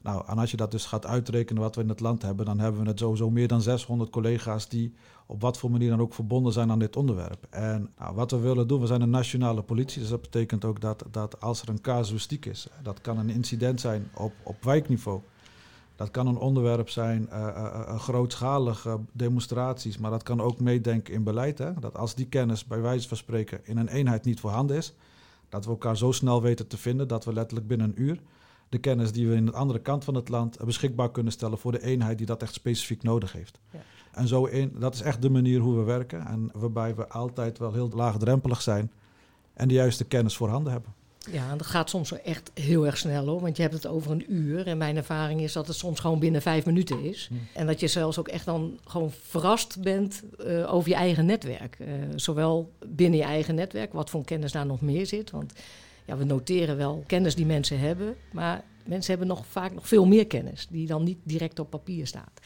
Nou, 0.00 0.22
en 0.26 0.38
als 0.38 0.50
je 0.50 0.56
dat 0.56 0.70
dus 0.70 0.86
gaat 0.86 1.06
uitrekenen 1.06 1.62
wat 1.62 1.74
we 1.74 1.82
in 1.82 1.88
het 1.88 2.00
land 2.00 2.22
hebben, 2.22 2.46
dan 2.46 2.58
hebben 2.58 2.82
we 2.82 2.88
het 2.88 2.98
sowieso 2.98 3.30
meer 3.30 3.48
dan 3.48 3.62
600 3.62 4.10
collega's 4.10 4.68
die 4.68 4.94
op 5.26 5.40
wat 5.40 5.58
voor 5.58 5.70
manier 5.70 5.90
dan 5.90 6.00
ook 6.00 6.14
verbonden 6.14 6.52
zijn 6.52 6.70
aan 6.70 6.78
dit 6.78 6.96
onderwerp. 6.96 7.46
En 7.50 7.90
nou, 7.98 8.14
wat 8.14 8.30
we 8.30 8.38
willen 8.38 8.68
doen, 8.68 8.80
we 8.80 8.86
zijn 8.86 9.00
een 9.00 9.10
nationale 9.10 9.62
politie, 9.62 10.00
dus 10.00 10.10
dat 10.10 10.20
betekent 10.20 10.64
ook 10.64 10.80
dat, 10.80 11.04
dat 11.10 11.40
als 11.40 11.62
er 11.62 11.68
een 11.68 11.80
casuïstiek 11.80 12.46
is, 12.46 12.68
dat 12.82 13.00
kan 13.00 13.18
een 13.18 13.30
incident 13.30 13.80
zijn 13.80 14.10
op, 14.14 14.32
op 14.42 14.64
wijkniveau, 14.64 15.20
dat 15.96 16.10
kan 16.10 16.26
een 16.26 16.38
onderwerp 16.38 16.88
zijn, 16.88 17.28
uh, 17.32 17.38
uh, 17.38 17.98
grootschalige 17.98 19.00
demonstraties, 19.12 19.98
maar 19.98 20.10
dat 20.10 20.22
kan 20.22 20.40
ook 20.40 20.60
meedenken 20.60 21.14
in 21.14 21.22
beleid. 21.22 21.58
Hè? 21.58 21.74
Dat 21.80 21.96
als 21.96 22.14
die 22.14 22.26
kennis 22.26 22.64
bij 22.64 22.80
wijze 22.80 23.08
van 23.08 23.16
spreken 23.16 23.60
in 23.66 23.76
een 23.76 23.88
eenheid 23.88 24.24
niet 24.24 24.40
voorhanden 24.40 24.76
is, 24.76 24.94
dat 25.48 25.64
we 25.64 25.70
elkaar 25.70 25.96
zo 25.96 26.12
snel 26.12 26.42
weten 26.42 26.66
te 26.66 26.76
vinden 26.76 27.08
dat 27.08 27.24
we 27.24 27.32
letterlijk 27.32 27.68
binnen 27.68 27.88
een 27.88 28.02
uur 28.02 28.20
de 28.68 28.78
kennis 28.78 29.12
die 29.12 29.28
we 29.28 29.34
in 29.34 29.46
de 29.46 29.52
andere 29.52 29.78
kant 29.78 30.04
van 30.04 30.14
het 30.14 30.28
land 30.28 30.64
beschikbaar 30.64 31.10
kunnen 31.10 31.32
stellen 31.32 31.58
voor 31.58 31.72
de 31.72 31.82
eenheid 31.82 32.18
die 32.18 32.26
dat 32.26 32.42
echt 32.42 32.54
specifiek 32.54 33.02
nodig 33.02 33.32
heeft. 33.32 33.58
Ja. 33.70 33.80
En 34.12 34.28
zo 34.28 34.44
in, 34.44 34.72
dat 34.78 34.94
is 34.94 35.00
echt 35.00 35.22
de 35.22 35.30
manier 35.30 35.60
hoe 35.60 35.76
we 35.76 35.82
werken 35.82 36.26
en 36.26 36.50
waarbij 36.52 36.94
we 36.94 37.08
altijd 37.08 37.58
wel 37.58 37.72
heel 37.72 37.90
laagdrempelig 37.94 38.62
zijn 38.62 38.92
en 39.52 39.68
de 39.68 39.74
juiste 39.74 40.04
kennis 40.04 40.36
voorhanden 40.36 40.72
hebben. 40.72 40.92
Ja, 41.30 41.56
dat 41.56 41.66
gaat 41.66 41.90
soms 41.90 42.12
echt 42.12 42.50
heel 42.54 42.86
erg 42.86 42.96
snel 42.98 43.26
hoor. 43.26 43.40
Want 43.40 43.56
je 43.56 43.62
hebt 43.62 43.74
het 43.74 43.86
over 43.86 44.10
een 44.10 44.32
uur. 44.34 44.66
En 44.66 44.78
mijn 44.78 44.96
ervaring 44.96 45.40
is 45.40 45.52
dat 45.52 45.66
het 45.66 45.76
soms 45.76 46.00
gewoon 46.00 46.18
binnen 46.18 46.42
vijf 46.42 46.66
minuten 46.66 47.04
is. 47.04 47.28
Hm. 47.28 47.58
En 47.58 47.66
dat 47.66 47.80
je 47.80 47.86
zelfs 47.86 48.18
ook 48.18 48.28
echt 48.28 48.44
dan 48.44 48.78
gewoon 48.84 49.10
verrast 49.10 49.82
bent 49.82 50.22
uh, 50.46 50.74
over 50.74 50.88
je 50.88 50.94
eigen 50.94 51.26
netwerk. 51.26 51.78
Uh, 51.80 51.88
zowel 52.16 52.72
binnen 52.86 53.18
je 53.18 53.24
eigen 53.24 53.54
netwerk, 53.54 53.92
wat 53.92 54.10
voor 54.10 54.24
kennis 54.24 54.52
daar 54.52 54.66
nog 54.66 54.80
meer 54.80 55.06
zit. 55.06 55.30
Want 55.30 55.52
ja, 56.08 56.16
we 56.16 56.24
noteren 56.24 56.76
wel 56.76 57.04
kennis 57.06 57.34
die 57.34 57.46
mensen 57.46 57.78
hebben. 57.78 58.16
Maar 58.32 58.64
mensen 58.84 59.10
hebben 59.10 59.28
nog 59.28 59.46
vaak 59.46 59.72
nog 59.72 59.88
veel 59.88 60.06
meer 60.06 60.26
kennis. 60.26 60.66
Die 60.70 60.86
dan 60.86 61.04
niet 61.04 61.18
direct 61.22 61.58
op 61.58 61.70
papier 61.70 62.06
staat. 62.06 62.40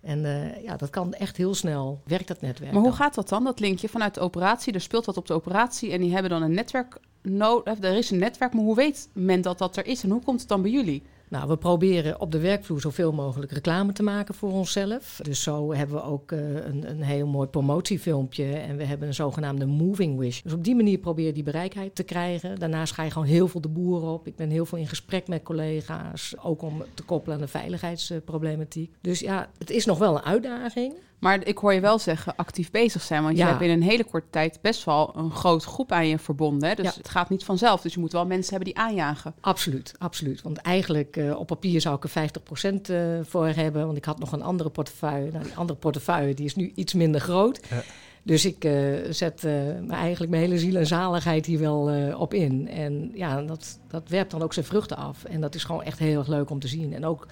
En 0.00 0.18
uh, 0.18 0.62
ja, 0.62 0.76
dat 0.76 0.90
kan 0.90 1.14
echt 1.14 1.36
heel 1.36 1.54
snel, 1.54 2.00
werkt 2.04 2.28
dat 2.28 2.40
netwerk. 2.40 2.72
Maar 2.72 2.80
hoe 2.80 2.90
dan. 2.90 2.98
gaat 2.98 3.14
dat 3.14 3.28
dan, 3.28 3.44
dat 3.44 3.60
linkje 3.60 3.88
vanuit 3.88 4.14
de 4.14 4.20
operatie? 4.20 4.72
Er 4.72 4.80
speelt 4.80 5.04
wat 5.04 5.16
op 5.16 5.26
de 5.26 5.34
operatie 5.34 5.92
en 5.92 6.00
die 6.00 6.12
hebben 6.12 6.30
dan 6.30 6.42
een 6.42 6.54
netwerk 6.54 6.98
nodig. 7.22 7.78
Er 7.80 7.96
is 7.96 8.10
een 8.10 8.18
netwerk, 8.18 8.54
maar 8.54 8.64
hoe 8.64 8.74
weet 8.74 9.08
men 9.12 9.40
dat 9.40 9.58
dat 9.58 9.76
er 9.76 9.86
is 9.86 10.02
en 10.02 10.10
hoe 10.10 10.22
komt 10.22 10.40
het 10.40 10.48
dan 10.48 10.62
bij 10.62 10.70
jullie? 10.70 11.02
Nou, 11.28 11.48
we 11.48 11.56
proberen 11.56 12.20
op 12.20 12.32
de 12.32 12.38
werkvloer 12.38 12.80
zoveel 12.80 13.12
mogelijk 13.12 13.52
reclame 13.52 13.92
te 13.92 14.02
maken 14.02 14.34
voor 14.34 14.52
onszelf. 14.52 15.20
Dus 15.22 15.42
zo 15.42 15.72
hebben 15.72 15.96
we 15.96 16.02
ook 16.02 16.32
uh, 16.32 16.54
een, 16.54 16.90
een 16.90 17.02
heel 17.02 17.26
mooi 17.26 17.48
promotiefilmpje. 17.48 18.44
En 18.44 18.76
we 18.76 18.84
hebben 18.84 19.08
een 19.08 19.14
zogenaamde 19.14 19.66
moving 19.66 20.18
wish. 20.18 20.40
Dus 20.40 20.52
op 20.52 20.64
die 20.64 20.74
manier 20.74 20.98
probeer 20.98 21.26
je 21.26 21.32
die 21.32 21.42
bereikheid 21.42 21.94
te 21.94 22.02
krijgen. 22.02 22.58
Daarnaast 22.58 22.92
ga 22.92 23.02
je 23.02 23.10
gewoon 23.10 23.28
heel 23.28 23.48
veel 23.48 23.60
de 23.60 23.68
boeren 23.68 24.08
op. 24.08 24.26
Ik 24.26 24.36
ben 24.36 24.50
heel 24.50 24.66
veel 24.66 24.78
in 24.78 24.88
gesprek 24.88 25.28
met 25.28 25.42
collega's. 25.42 26.34
Ook 26.42 26.62
om 26.62 26.82
te 26.94 27.02
koppelen 27.02 27.36
aan 27.36 27.42
de 27.42 27.48
veiligheidsproblematiek. 27.48 28.94
Dus 29.00 29.20
ja, 29.20 29.48
het 29.58 29.70
is 29.70 29.84
nog 29.84 29.98
wel 29.98 30.16
een 30.16 30.24
uitdaging. 30.24 30.94
Maar 31.24 31.46
ik 31.46 31.58
hoor 31.58 31.74
je 31.74 31.80
wel 31.80 31.98
zeggen 31.98 32.36
actief 32.36 32.70
bezig 32.70 33.02
zijn. 33.02 33.22
Want 33.22 33.36
ja. 33.36 33.44
je 33.44 33.50
hebt 33.50 33.64
in 33.64 33.70
een 33.70 33.82
hele 33.82 34.04
korte 34.04 34.30
tijd 34.30 34.58
best 34.62 34.84
wel 34.84 35.12
een 35.16 35.30
grote 35.30 35.66
groep 35.66 35.92
aan 35.92 36.08
je 36.08 36.18
verbonden. 36.18 36.68
Hè? 36.68 36.74
Dus 36.74 36.84
ja. 36.84 36.92
het 36.96 37.08
gaat 37.08 37.28
niet 37.28 37.44
vanzelf. 37.44 37.80
Dus 37.80 37.94
je 37.94 38.00
moet 38.00 38.12
wel 38.12 38.26
mensen 38.26 38.54
hebben 38.54 38.74
die 38.74 38.82
aanjagen. 38.82 39.34
Absoluut, 39.40 39.94
absoluut. 39.98 40.42
Want 40.42 40.56
eigenlijk 40.56 41.13
uh, 41.16 41.38
op 41.38 41.46
papier 41.46 41.80
zou 41.80 41.96
ik 41.96 42.04
er 42.04 42.30
50% 42.70 42.74
uh, 42.90 43.18
voor 43.22 43.46
hebben. 43.46 43.86
Want 43.86 43.96
ik 43.96 44.04
had 44.04 44.18
nog 44.18 44.32
een 44.32 44.42
andere 44.42 44.70
portefeuille. 44.70 45.30
Nou, 45.30 45.44
die 45.44 45.54
andere 45.54 45.78
portefeuille 45.78 46.34
die 46.34 46.44
is 46.44 46.54
nu 46.54 46.72
iets 46.74 46.94
minder 46.94 47.20
groot. 47.20 47.60
Ja. 47.70 47.82
Dus 48.22 48.44
ik 48.44 48.64
uh, 48.64 48.98
zet 49.10 49.44
eigenlijk 49.90 50.30
mijn 50.30 50.42
hele 50.42 50.58
ziel 50.58 50.76
en 50.76 50.86
zaligheid 50.86 51.46
hier 51.46 51.58
wel 51.58 52.14
op 52.16 52.34
in. 52.34 52.68
En 52.68 53.10
ja, 53.14 53.42
dat, 53.42 53.78
dat 53.88 54.08
werpt 54.08 54.30
dan 54.30 54.42
ook 54.42 54.52
zijn 54.52 54.64
vruchten 54.64 54.96
af. 54.96 55.24
En 55.24 55.40
dat 55.40 55.54
is 55.54 55.64
gewoon 55.64 55.82
echt 55.82 55.98
heel 55.98 56.18
erg 56.18 56.28
leuk 56.28 56.50
om 56.50 56.60
te 56.60 56.68
zien. 56.68 56.94
En 56.94 57.04
ook 57.04 57.26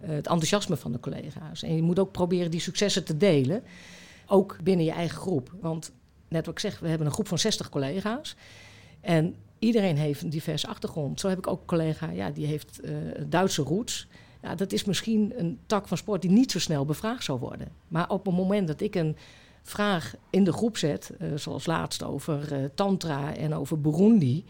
het 0.00 0.26
enthousiasme 0.26 0.76
van 0.76 0.92
de 0.92 1.00
collega's. 1.00 1.62
En 1.62 1.76
je 1.76 1.82
moet 1.82 1.98
ook 1.98 2.12
proberen 2.12 2.50
die 2.50 2.60
successen 2.60 3.04
te 3.04 3.16
delen, 3.16 3.62
ook 4.26 4.56
binnen 4.62 4.84
je 4.84 4.92
eigen 4.92 5.18
groep. 5.18 5.52
Want 5.60 5.92
net 6.28 6.46
wat 6.46 6.54
ik 6.54 6.60
zeg, 6.60 6.78
we 6.78 6.88
hebben 6.88 7.06
een 7.06 7.12
groep 7.12 7.28
van 7.28 7.38
60 7.38 7.68
collega's. 7.68 8.36
En 9.00 9.34
iedereen 9.58 9.96
heeft 9.96 10.22
een 10.22 10.30
diverse 10.30 10.66
achtergrond. 10.66 11.20
Zo 11.20 11.28
heb 11.28 11.38
ik 11.38 11.46
ook 11.46 11.60
een 11.60 11.66
collega, 11.66 12.10
ja, 12.10 12.30
die 12.30 12.46
heeft 12.46 12.80
uh, 12.84 12.90
Duitse 13.26 13.62
roots. 13.62 14.06
Ja, 14.42 14.54
dat 14.54 14.72
is 14.72 14.84
misschien 14.84 15.32
een 15.36 15.58
tak 15.66 15.88
van 15.88 15.96
sport 15.96 16.22
die 16.22 16.30
niet 16.30 16.50
zo 16.50 16.58
snel 16.58 16.84
bevraagd 16.84 17.24
zou 17.24 17.38
worden. 17.38 17.68
Maar 17.88 18.10
op 18.10 18.26
het 18.26 18.34
moment 18.34 18.68
dat 18.68 18.80
ik 18.80 18.94
een 18.94 19.16
vraag 19.62 20.14
in 20.30 20.44
de 20.44 20.52
groep 20.52 20.76
zet, 20.76 21.12
uh, 21.20 21.36
zoals 21.36 21.66
laatst 21.66 22.02
over 22.02 22.52
uh, 22.52 22.64
Tantra 22.74 23.36
en 23.36 23.54
over 23.54 23.80
Burundi, 23.80 24.44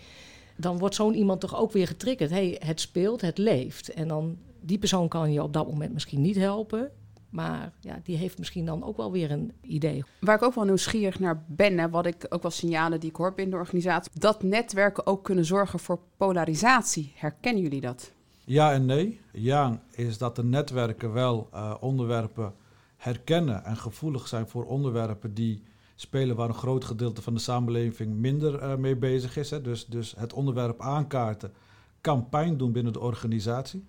dan 0.56 0.78
wordt 0.78 0.94
zo'n 0.94 1.14
iemand 1.14 1.40
toch 1.40 1.56
ook 1.56 1.72
weer 1.72 1.86
getriggerd. 1.86 2.30
hey, 2.30 2.56
het 2.64 2.80
speelt, 2.80 3.20
het 3.20 3.38
leeft. 3.38 3.88
En 3.88 4.08
dan 4.08 4.36
die 4.60 4.78
persoon 4.78 5.08
kan 5.08 5.32
je 5.32 5.42
op 5.42 5.52
dat 5.52 5.66
moment 5.66 5.92
misschien 5.92 6.20
niet 6.20 6.36
helpen. 6.36 6.90
Maar 7.30 7.72
ja, 7.80 8.00
die 8.02 8.16
heeft 8.16 8.38
misschien 8.38 8.64
dan 8.64 8.84
ook 8.84 8.96
wel 8.96 9.12
weer 9.12 9.30
een 9.30 9.52
idee. 9.62 10.04
Waar 10.20 10.36
ik 10.36 10.42
ook 10.42 10.54
wel 10.54 10.64
nieuwsgierig 10.64 11.18
naar 11.18 11.44
ben, 11.46 11.78
en 11.78 11.90
wat 11.90 12.06
ik 12.06 12.26
ook 12.28 12.42
wel 12.42 12.50
signalen 12.50 13.00
die 13.00 13.10
ik 13.10 13.16
hoor 13.16 13.34
binnen 13.34 13.54
de 13.54 13.60
organisatie, 13.60 14.12
dat 14.14 14.42
netwerken 14.42 15.06
ook 15.06 15.24
kunnen 15.24 15.44
zorgen 15.44 15.78
voor 15.78 16.00
polarisatie. 16.16 17.12
Herkennen 17.16 17.62
jullie 17.62 17.80
dat? 17.80 18.12
Ja 18.44 18.72
en 18.72 18.86
nee. 18.86 19.20
Ja 19.32 19.80
is 19.90 20.18
dat 20.18 20.36
de 20.36 20.44
netwerken 20.44 21.12
wel 21.12 21.48
uh, 21.54 21.74
onderwerpen 21.80 22.54
herkennen 22.96 23.64
en 23.64 23.76
gevoelig 23.76 24.28
zijn 24.28 24.48
voor 24.48 24.64
onderwerpen 24.64 25.34
die 25.34 25.62
spelen 25.94 26.36
waar 26.36 26.48
een 26.48 26.54
groot 26.54 26.84
gedeelte 26.84 27.22
van 27.22 27.34
de 27.34 27.40
samenleving 27.40 28.14
minder 28.14 28.62
uh, 28.62 28.74
mee 28.74 28.96
bezig 28.96 29.36
is. 29.36 29.50
Hè. 29.50 29.60
Dus, 29.60 29.86
dus 29.86 30.14
het 30.16 30.32
onderwerp 30.32 30.80
aankaarten 30.80 31.52
kan 32.00 32.28
pijn 32.28 32.56
doen 32.56 32.72
binnen 32.72 32.92
de 32.92 33.00
organisatie. 33.00 33.84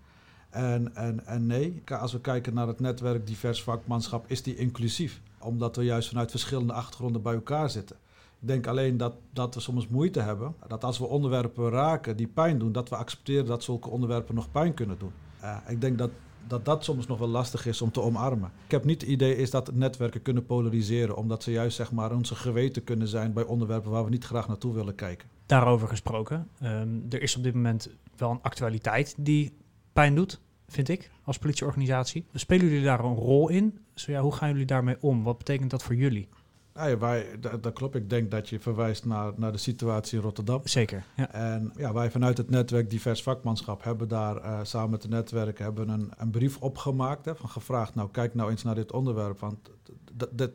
En, 0.50 0.96
en, 0.96 1.26
en 1.26 1.46
nee, 1.46 1.82
als 2.00 2.12
we 2.12 2.22
kijken 2.22 2.54
naar 2.54 2.68
het 2.68 2.80
netwerk 2.80 3.28
divers 3.28 3.64
vakmanschap, 3.64 4.26
is 4.28 4.44
die 4.44 4.56
inclusief. 4.56 5.22
Omdat 5.40 5.76
we 5.76 5.84
juist 5.84 6.10
vanuit 6.10 6.32
verschillende 6.32 6.74
achtergronden 6.74 7.22
bij 7.22 7.34
elkaar 7.34 7.70
zitten. 7.70 7.96
Ik 8.42 8.48
denk 8.48 8.68
alleen 8.68 8.98
dat, 8.98 9.14
dat 9.34 9.56
we 9.56 9.62
soms 9.62 9.88
moeite 9.88 10.20
hebben. 10.20 10.56
Dat 10.68 10.84
als 10.84 10.98
we 10.98 11.06
onderwerpen 11.06 11.70
raken 11.70 12.18
die 12.18 12.28
pijn 12.28 12.60
doen, 12.60 12.72
dat 12.72 12.90
we 12.90 12.96
accepteren 12.96 13.46
dat 13.46 13.64
zulke 13.64 13.90
onderwerpen 13.90 14.36
nog 14.36 14.52
pijn 14.52 14.74
kunnen 14.74 14.98
doen. 15.00 15.12
Uh, 15.44 15.58
ik 15.68 15.82
denk 15.82 15.98
dat, 15.98 16.10
dat 16.48 16.66
dat 16.66 16.84
soms 16.84 17.08
nog 17.08 17.20
wel 17.20 17.28
lastig 17.28 17.66
is 17.66 17.82
om 17.82 17.92
te 17.92 18.02
omarmen. 18.02 18.52
Ik 18.66 18.72
heb 18.72 18.84
niet 18.84 19.02
het 19.02 19.10
idee 19.10 19.36
is 19.36 19.52
dat 19.52 19.74
netwerken 19.74 20.22
kunnen 20.22 20.46
polariseren, 20.46 21.16
omdat 21.16 21.44
ze 21.44 21.52
juist 21.52 21.76
zeg 21.76 21.92
maar 21.92 22.12
onze 22.16 22.36
geweten 22.36 22.84
kunnen 22.84 23.08
zijn 23.08 23.34
bij 23.34 23.44
onderwerpen 23.44 23.92
waar 23.92 24.04
we 24.04 24.10
niet 24.10 24.26
graag 24.26 24.48
naartoe 24.48 24.74
willen 24.74 24.96
kijken. 24.96 25.30
Daarover 25.46 25.88
gesproken, 25.88 26.48
um, 26.64 27.06
er 27.10 27.22
is 27.22 27.36
op 27.36 27.44
dit 27.44 27.54
moment 27.54 27.90
wel 28.18 28.32
een 28.32 28.42
actualiteit 28.42 29.16
die 29.18 29.54
pijn 29.94 30.16
doet, 30.16 30.40
vind 30.68 30.90
ik, 30.90 31.12
als 31.24 31.38
politieorganisatie. 31.38 32.26
Spelen 32.34 32.66
jullie 32.68 32.84
daar 32.84 33.00
een 33.00 33.16
rol 33.16 33.50
in? 33.50 33.80
Zo 33.94 34.12
ja, 34.12 34.22
hoe 34.22 34.34
gaan 34.34 34.50
jullie 34.50 34.66
daarmee 34.66 34.98
om? 35.00 35.24
Wat 35.24 35.38
betekent 35.38 35.70
dat 35.70 35.84
voor 35.84 35.96
jullie? 35.96 36.28
Ja, 36.76 36.98
wij, 36.98 37.26
dat, 37.40 37.64
dat, 37.64 37.74
klopt. 37.74 37.96
Ik 37.96 38.10
denk 38.10 38.32
dat 38.32 38.50
je 38.50 38.60
verwijst 38.60 39.06
naar, 39.06 39.32
naar 39.36 39.52
de 39.52 39.58
situatie 39.58 40.18
in 40.18 40.24
Rotterdam. 40.24 40.62
Zeker. 40.64 41.06
Ja. 41.16 41.32
En 41.32 41.72
ja, 41.76 41.94
wij 41.94 42.12
vanuit 42.12 42.38
het 42.38 42.50
netwerk 42.50 42.90
Divers 42.90 43.24
Vakmanschap 43.24 43.84
hebben 43.84 44.08
daar 44.08 44.36
uh, 44.36 44.60
samen 44.64 44.90
met 44.90 45.02
de 45.02 45.08
netwerken 45.08 45.64
hebben 45.64 45.90
een, 45.90 46.12
een 46.18 46.30
brief 46.30 46.58
opgemaakt. 46.58 47.26
Hè, 47.26 47.36
van 47.36 47.50
gevraagd, 47.50 47.96
nou 47.96 48.10
kijk 48.12 48.36
nou 48.36 48.50
eens 48.52 48.64
naar 48.64 48.76
dit 48.76 48.92
onderwerp. 48.92 49.40
Want 49.40 49.58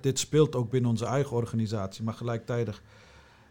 dit 0.00 0.18
speelt 0.18 0.56
ook 0.56 0.70
binnen 0.70 0.90
onze 0.90 1.06
eigen 1.06 1.36
organisatie. 1.36 2.04
Maar 2.04 2.14
gelijktijdig 2.14 2.82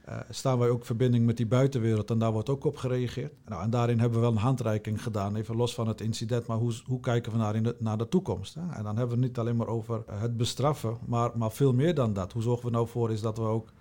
uh, 0.09 0.19
staan 0.29 0.59
wij 0.59 0.69
ook 0.69 0.85
verbinding 0.85 1.25
met 1.25 1.37
die 1.37 1.45
buitenwereld 1.45 2.09
en 2.09 2.19
daar 2.19 2.31
wordt 2.31 2.49
ook 2.49 2.63
op 2.63 2.77
gereageerd. 2.77 3.33
Nou, 3.45 3.63
en 3.63 3.69
daarin 3.69 3.99
hebben 3.99 4.19
we 4.19 4.25
wel 4.25 4.35
een 4.35 4.41
handreiking 4.41 5.03
gedaan, 5.03 5.35
even 5.35 5.55
los 5.55 5.73
van 5.73 5.87
het 5.87 6.01
incident, 6.01 6.45
maar 6.45 6.57
hoe, 6.57 6.73
hoe 6.85 6.99
kijken 6.99 7.31
we 7.31 7.37
naar, 7.37 7.55
in 7.55 7.63
de, 7.63 7.75
naar 7.79 7.97
de 7.97 8.07
toekomst? 8.07 8.53
Hè? 8.53 8.61
En 8.61 8.83
dan 8.83 8.97
hebben 8.97 9.07
we 9.07 9.21
het 9.21 9.21
niet 9.21 9.37
alleen 9.37 9.55
maar 9.55 9.67
over 9.67 10.03
het 10.11 10.37
bestraffen, 10.37 10.97
maar, 11.05 11.31
maar 11.35 11.51
veel 11.51 11.73
meer 11.73 11.95
dan 11.95 12.13
dat. 12.13 12.33
Hoe 12.33 12.41
zorgen 12.41 12.65
we 12.65 12.71
nou 12.71 12.87
voor 12.87 13.11
is 13.11 13.21
dat 13.21 13.37
we 13.37 13.43
ook 13.43 13.71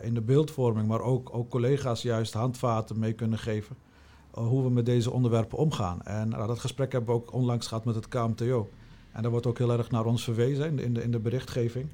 in 0.00 0.14
de 0.14 0.20
beeldvorming, 0.20 0.88
maar 0.88 1.00
ook, 1.00 1.34
ook 1.34 1.50
collega's 1.50 2.02
juist 2.02 2.32
handvaten 2.32 2.98
mee 2.98 3.12
kunnen 3.12 3.38
geven 3.38 3.76
uh, 4.38 4.46
hoe 4.46 4.62
we 4.62 4.70
met 4.70 4.86
deze 4.86 5.10
onderwerpen 5.10 5.58
omgaan. 5.58 6.02
En 6.02 6.28
nou, 6.28 6.46
dat 6.46 6.58
gesprek 6.58 6.92
hebben 6.92 7.14
we 7.14 7.20
ook 7.20 7.32
onlangs 7.32 7.66
gehad 7.66 7.84
met 7.84 7.94
het 7.94 8.08
KMTO. 8.08 8.68
En 9.12 9.22
daar 9.22 9.30
wordt 9.30 9.46
ook 9.46 9.58
heel 9.58 9.72
erg 9.72 9.90
naar 9.90 10.04
ons 10.04 10.24
verwezen 10.24 10.66
in 10.66 10.78
in 10.78 10.94
de, 10.94 11.02
in 11.02 11.10
de 11.10 11.20
berichtgeving 11.20 11.88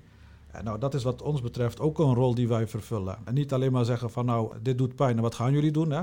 nou, 0.62 0.78
dat 0.78 0.94
is 0.94 1.02
wat 1.02 1.22
ons 1.22 1.40
betreft 1.40 1.80
ook 1.80 1.98
een 1.98 2.14
rol 2.14 2.34
die 2.34 2.48
wij 2.48 2.66
vervullen. 2.66 3.18
En 3.24 3.34
niet 3.34 3.52
alleen 3.52 3.72
maar 3.72 3.84
zeggen 3.84 4.10
van 4.10 4.26
nou, 4.26 4.52
dit 4.62 4.78
doet 4.78 4.94
pijn 4.94 5.16
en 5.16 5.22
wat 5.22 5.34
gaan 5.34 5.52
jullie 5.52 5.72
doen? 5.72 5.90
Hè? 5.90 6.02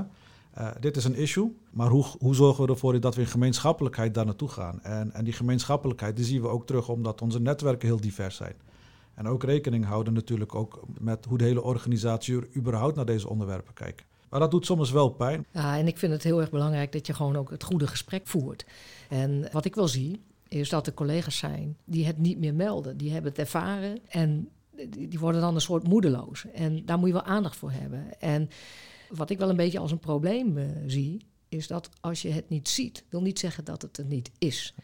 Uh, 0.58 0.68
dit 0.80 0.96
is 0.96 1.04
een 1.04 1.14
issue, 1.14 1.56
maar 1.70 1.88
hoe, 1.88 2.04
hoe 2.18 2.34
zorgen 2.34 2.64
we 2.64 2.70
ervoor 2.70 3.00
dat 3.00 3.14
we 3.14 3.20
in 3.20 3.26
gemeenschappelijkheid 3.26 4.14
daar 4.14 4.24
naartoe 4.24 4.48
gaan? 4.48 4.82
En, 4.82 5.12
en 5.12 5.24
die 5.24 5.32
gemeenschappelijkheid 5.32 6.16
die 6.16 6.24
zien 6.24 6.42
we 6.42 6.48
ook 6.48 6.66
terug 6.66 6.88
omdat 6.88 7.22
onze 7.22 7.40
netwerken 7.40 7.88
heel 7.88 8.00
divers 8.00 8.36
zijn. 8.36 8.54
En 9.14 9.28
ook 9.28 9.42
rekening 9.42 9.84
houden 9.84 10.12
natuurlijk 10.12 10.54
ook 10.54 10.82
met 10.98 11.24
hoe 11.24 11.38
de 11.38 11.44
hele 11.44 11.62
organisatie 11.62 12.56
überhaupt 12.56 12.96
naar 12.96 13.04
deze 13.04 13.28
onderwerpen 13.28 13.74
kijkt. 13.74 14.04
Maar 14.30 14.40
dat 14.40 14.50
doet 14.50 14.66
soms 14.66 14.90
wel 14.90 15.08
pijn. 15.08 15.46
Ja, 15.50 15.78
en 15.78 15.86
ik 15.86 15.98
vind 15.98 16.12
het 16.12 16.22
heel 16.22 16.40
erg 16.40 16.50
belangrijk 16.50 16.92
dat 16.92 17.06
je 17.06 17.14
gewoon 17.14 17.36
ook 17.36 17.50
het 17.50 17.64
goede 17.64 17.86
gesprek 17.86 18.26
voert. 18.26 18.66
En 19.08 19.48
wat 19.52 19.64
ik 19.64 19.74
wel 19.74 19.88
zie, 19.88 20.20
is 20.48 20.68
dat 20.68 20.86
er 20.86 20.94
collega's 20.94 21.38
zijn 21.38 21.76
die 21.84 22.06
het 22.06 22.18
niet 22.18 22.38
meer 22.38 22.54
melden. 22.54 22.96
Die 22.96 23.10
hebben 23.12 23.30
het 23.30 23.40
ervaren 23.40 23.98
en 24.08 24.48
die 24.88 25.18
worden 25.18 25.40
dan 25.40 25.54
een 25.54 25.60
soort 25.60 25.88
moedeloos. 25.88 26.46
En 26.52 26.84
daar 26.84 26.98
moet 26.98 27.06
je 27.06 27.14
wel 27.14 27.22
aandacht 27.22 27.56
voor 27.56 27.70
hebben. 27.70 28.20
En 28.20 28.48
wat 29.08 29.30
ik 29.30 29.38
wel 29.38 29.48
een 29.48 29.56
beetje 29.56 29.78
als 29.78 29.90
een 29.90 29.98
probleem 29.98 30.56
uh, 30.56 30.66
zie, 30.86 31.26
is 31.48 31.66
dat 31.66 31.90
als 32.00 32.22
je 32.22 32.30
het 32.30 32.48
niet 32.48 32.68
ziet, 32.68 33.04
wil 33.08 33.22
niet 33.22 33.38
zeggen 33.38 33.64
dat 33.64 33.82
het 33.82 33.98
er 33.98 34.04
niet 34.04 34.30
is. 34.38 34.74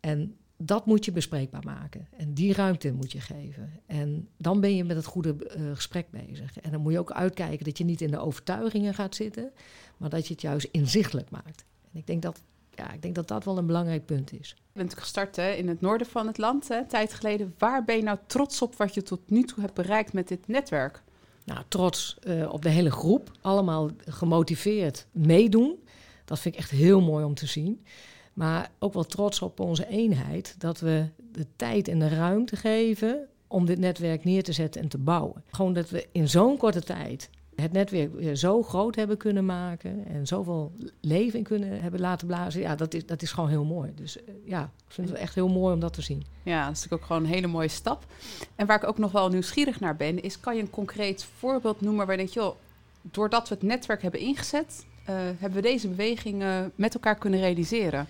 En 0.00 0.36
dat 0.56 0.86
moet 0.86 1.04
je 1.04 1.12
bespreekbaar 1.12 1.64
maken. 1.64 2.08
En 2.16 2.34
die 2.34 2.52
ruimte 2.52 2.92
moet 2.92 3.12
je 3.12 3.20
geven. 3.20 3.80
En 3.86 4.28
dan 4.36 4.60
ben 4.60 4.76
je 4.76 4.84
met 4.84 4.96
het 4.96 5.04
goede 5.04 5.36
uh, 5.56 5.74
gesprek 5.74 6.10
bezig. 6.10 6.58
En 6.58 6.70
dan 6.70 6.80
moet 6.80 6.92
je 6.92 6.98
ook 6.98 7.12
uitkijken 7.12 7.64
dat 7.64 7.78
je 7.78 7.84
niet 7.84 8.00
in 8.00 8.10
de 8.10 8.18
overtuigingen 8.18 8.94
gaat 8.94 9.14
zitten, 9.14 9.52
maar 9.96 10.10
dat 10.10 10.26
je 10.26 10.32
het 10.32 10.42
juist 10.42 10.68
inzichtelijk 10.70 11.30
maakt. 11.30 11.64
En 11.92 11.98
ik 11.98 12.06
denk 12.06 12.22
dat 12.22 12.42
ja, 12.76 12.92
ik 12.92 13.02
denk 13.02 13.14
dat 13.14 13.28
dat 13.28 13.44
wel 13.44 13.58
een 13.58 13.66
belangrijk 13.66 14.06
punt 14.06 14.32
is. 14.32 14.56
Je 14.72 14.78
bent 14.78 14.98
gestart 14.98 15.36
hè, 15.36 15.50
in 15.50 15.68
het 15.68 15.80
noorden 15.80 16.06
van 16.06 16.26
het 16.26 16.38
land, 16.38 16.68
hè, 16.68 16.84
tijd 16.86 17.14
geleden. 17.14 17.54
Waar 17.58 17.84
ben 17.84 17.96
je 17.96 18.02
nou 18.02 18.18
trots 18.26 18.62
op 18.62 18.76
wat 18.76 18.94
je 18.94 19.02
tot 19.02 19.20
nu 19.30 19.42
toe 19.42 19.60
hebt 19.60 19.74
bereikt 19.74 20.12
met 20.12 20.28
dit 20.28 20.48
netwerk? 20.48 21.02
Nou, 21.44 21.62
trots 21.68 22.16
uh, 22.26 22.52
op 22.52 22.62
de 22.62 22.68
hele 22.68 22.90
groep. 22.90 23.30
Allemaal 23.40 23.90
gemotiveerd 24.06 25.06
meedoen. 25.12 25.84
Dat 26.24 26.38
vind 26.38 26.54
ik 26.54 26.60
echt 26.60 26.70
heel 26.70 27.00
mooi 27.00 27.24
om 27.24 27.34
te 27.34 27.46
zien. 27.46 27.84
Maar 28.32 28.70
ook 28.78 28.92
wel 28.92 29.04
trots 29.04 29.42
op 29.42 29.60
onze 29.60 29.86
eenheid. 29.86 30.54
Dat 30.58 30.80
we 30.80 31.08
de 31.32 31.46
tijd 31.56 31.88
en 31.88 31.98
de 31.98 32.08
ruimte 32.08 32.56
geven 32.56 33.28
om 33.46 33.66
dit 33.66 33.78
netwerk 33.78 34.24
neer 34.24 34.42
te 34.42 34.52
zetten 34.52 34.82
en 34.82 34.88
te 34.88 34.98
bouwen. 34.98 35.44
Gewoon 35.50 35.72
dat 35.72 35.90
we 35.90 36.06
in 36.12 36.28
zo'n 36.28 36.56
korte 36.56 36.82
tijd 36.82 37.30
het 37.56 37.72
netwerk 37.72 38.36
zo 38.36 38.62
groot 38.62 38.94
hebben 38.94 39.16
kunnen 39.16 39.46
maken 39.46 40.06
en 40.06 40.26
zoveel 40.26 40.72
leven 41.00 41.38
in 41.38 41.44
kunnen 41.44 41.80
hebben 41.80 42.00
laten 42.00 42.26
blazen. 42.26 42.60
Ja, 42.60 42.76
dat 42.76 42.94
is, 42.94 43.06
dat 43.06 43.22
is 43.22 43.32
gewoon 43.32 43.50
heel 43.50 43.64
mooi. 43.64 43.92
Dus 43.94 44.16
uh, 44.16 44.22
ja, 44.44 44.62
ik 44.62 44.92
vind 44.92 45.08
het 45.08 45.18
echt 45.18 45.34
heel 45.34 45.48
mooi 45.48 45.74
om 45.74 45.80
dat 45.80 45.92
te 45.92 46.02
zien. 46.02 46.24
Ja, 46.42 46.66
dat 46.66 46.76
is 46.76 46.82
natuurlijk 46.82 47.02
ook 47.02 47.06
gewoon 47.06 47.22
een 47.22 47.34
hele 47.34 47.46
mooie 47.46 47.68
stap. 47.68 48.06
En 48.56 48.66
waar 48.66 48.82
ik 48.82 48.88
ook 48.88 48.98
nog 48.98 49.12
wel 49.12 49.28
nieuwsgierig 49.28 49.80
naar 49.80 49.96
ben, 49.96 50.22
is 50.22 50.40
kan 50.40 50.56
je 50.56 50.62
een 50.62 50.70
concreet 50.70 51.26
voorbeeld 51.38 51.80
noemen 51.80 52.06
waar 52.06 52.14
je 52.14 52.20
denkt, 52.20 52.34
joh, 52.34 52.56
doordat 53.02 53.48
we 53.48 53.54
het 53.54 53.64
netwerk 53.64 54.02
hebben 54.02 54.20
ingezet, 54.20 54.86
uh, 55.02 55.14
hebben 55.16 55.62
we 55.62 55.68
deze 55.68 55.88
beweging 55.88 56.42
uh, 56.42 56.60
met 56.74 56.94
elkaar 56.94 57.18
kunnen 57.18 57.40
realiseren? 57.40 58.06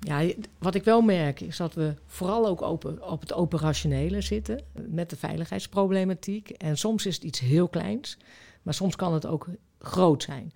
Ja, 0.00 0.32
wat 0.58 0.74
ik 0.74 0.84
wel 0.84 1.00
merk 1.00 1.40
is 1.40 1.56
dat 1.56 1.74
we 1.74 1.94
vooral 2.06 2.46
ook 2.46 2.62
open, 2.62 3.10
op 3.10 3.20
het 3.20 3.32
operationele 3.32 4.20
zitten 4.20 4.60
met 4.72 5.10
de 5.10 5.16
veiligheidsproblematiek. 5.16 6.50
En 6.50 6.78
soms 6.78 7.06
is 7.06 7.14
het 7.14 7.24
iets 7.24 7.40
heel 7.40 7.68
kleins. 7.68 8.18
Maar 8.62 8.74
soms 8.74 8.96
kan 8.96 9.14
het 9.14 9.26
ook 9.26 9.46
groot 9.78 10.22
zijn. 10.22 10.52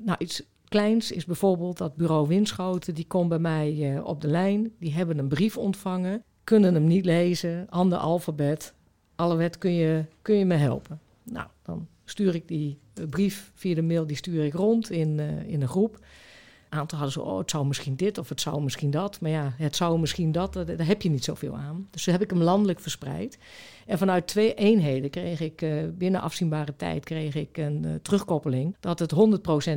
Nou, 0.00 0.18
iets 0.18 0.42
kleins 0.68 1.12
is 1.12 1.24
bijvoorbeeld 1.24 1.78
dat 1.78 1.96
bureau 1.96 2.28
Winschoten. 2.28 2.94
Die 2.94 3.06
komt 3.06 3.28
bij 3.28 3.38
mij 3.38 3.72
uh, 3.72 4.04
op 4.04 4.20
de 4.20 4.28
lijn. 4.28 4.72
Die 4.78 4.92
hebben 4.92 5.18
een 5.18 5.28
brief 5.28 5.56
ontvangen. 5.56 6.22
Kunnen 6.44 6.74
hem 6.74 6.86
niet 6.86 7.04
lezen. 7.04 7.66
Ander 7.70 7.98
alfabet. 7.98 8.74
Alle 9.14 9.36
wet 9.36 9.58
kun 9.58 9.72
je, 9.72 10.04
kun 10.22 10.34
je 10.34 10.44
me 10.44 10.54
helpen. 10.54 11.00
Nou, 11.22 11.46
dan 11.62 11.86
stuur 12.04 12.34
ik 12.34 12.48
die 12.48 12.78
brief 13.10 13.50
via 13.54 13.74
de 13.74 13.82
mail 13.82 14.06
die 14.06 14.16
stuur 14.16 14.44
ik 14.44 14.54
rond 14.54 14.90
in, 14.90 15.18
uh, 15.18 15.48
in 15.48 15.62
een 15.62 15.68
groep 15.68 15.98
aantal 16.70 16.98
hadden 16.98 17.22
zo, 17.22 17.28
oh, 17.28 17.38
het 17.38 17.50
zou 17.50 17.66
misschien 17.66 17.96
dit 17.96 18.18
of 18.18 18.28
het 18.28 18.40
zou 18.40 18.62
misschien 18.62 18.90
dat. 18.90 19.20
Maar 19.20 19.30
ja, 19.30 19.54
het 19.56 19.76
zou 19.76 19.98
misschien 19.98 20.32
dat, 20.32 20.52
daar 20.52 20.86
heb 20.86 21.02
je 21.02 21.10
niet 21.10 21.24
zoveel 21.24 21.56
aan. 21.56 21.88
Dus 21.90 22.04
toen 22.04 22.12
heb 22.12 22.22
ik 22.22 22.30
hem 22.30 22.42
landelijk 22.42 22.80
verspreid. 22.80 23.38
En 23.86 23.98
vanuit 23.98 24.26
twee 24.26 24.54
eenheden 24.54 25.10
kreeg 25.10 25.40
ik 25.40 25.62
uh, 25.62 25.82
binnen 25.92 26.20
afzienbare 26.20 26.76
tijd 26.76 27.04
kreeg 27.04 27.34
ik 27.34 27.56
een 27.56 27.82
uh, 27.86 27.94
terugkoppeling 28.02 28.76
dat 28.80 28.98
het 28.98 29.14
100% 29.14 29.18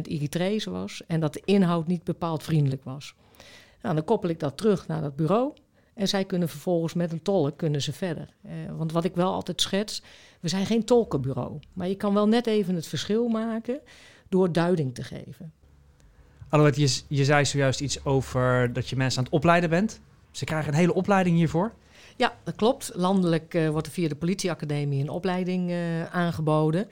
Eritrees 0.02 0.66
was 0.66 1.02
en 1.08 1.20
dat 1.20 1.34
de 1.34 1.42
inhoud 1.46 1.88
niet 1.88 2.04
bepaald 2.04 2.44
vriendelijk 2.44 2.84
was. 2.84 3.16
Nou, 3.82 3.96
dan 3.96 4.04
koppel 4.04 4.30
ik 4.30 4.40
dat 4.40 4.58
terug 4.58 4.88
naar 4.88 5.02
dat 5.02 5.16
bureau. 5.16 5.54
En 5.94 6.08
zij 6.08 6.26
kunnen 6.26 6.50
vervolgens 6.50 6.94
met 6.94 7.12
een 7.12 7.22
tolk 7.22 7.58
kunnen 7.58 7.82
ze 7.82 7.94
verder. 7.94 8.34
Want 8.78 8.92
wat 8.92 9.04
ik 9.04 9.16
wel 9.16 9.34
altijd 9.34 9.62
schets, 9.62 10.02
we 10.40 10.48
zijn 10.48 10.66
geen 10.66 10.86
tolkenbureau. 10.86 11.60
Maar 11.74 11.88
je 11.88 11.96
kan 11.96 12.14
wel 12.14 12.28
net 12.28 12.48
even 12.48 12.76
het 12.76 12.88
verschil 12.88 13.28
maken 13.28 13.80
door 14.30 14.52
duiding 14.52 14.96
te 14.96 15.04
geven. 15.04 15.54
Alouette, 16.54 16.82
je, 16.82 17.02
je 17.08 17.26
zei 17.26 17.46
zojuist 17.46 17.80
iets 17.80 18.06
over 18.06 18.74
dat 18.74 18.90
je 18.90 18.96
mensen 18.96 19.18
aan 19.18 19.24
het 19.24 19.34
opleiden 19.34 19.70
bent. 19.70 20.00
Ze 20.32 20.46
krijgen 20.46 20.74
een 20.74 20.80
hele 20.80 20.94
opleiding 20.94 21.36
hiervoor. 21.36 21.74
Ja, 22.16 22.34
dat 22.44 22.56
klopt. 22.56 22.92
Landelijk 22.94 23.54
uh, 23.54 23.70
wordt 23.70 23.88
er 23.88 23.94
via 23.94 24.08
de 24.08 24.16
politieacademie 24.16 25.02
een 25.02 25.10
opleiding 25.10 25.70
uh, 25.70 26.06
aangeboden. 26.06 26.88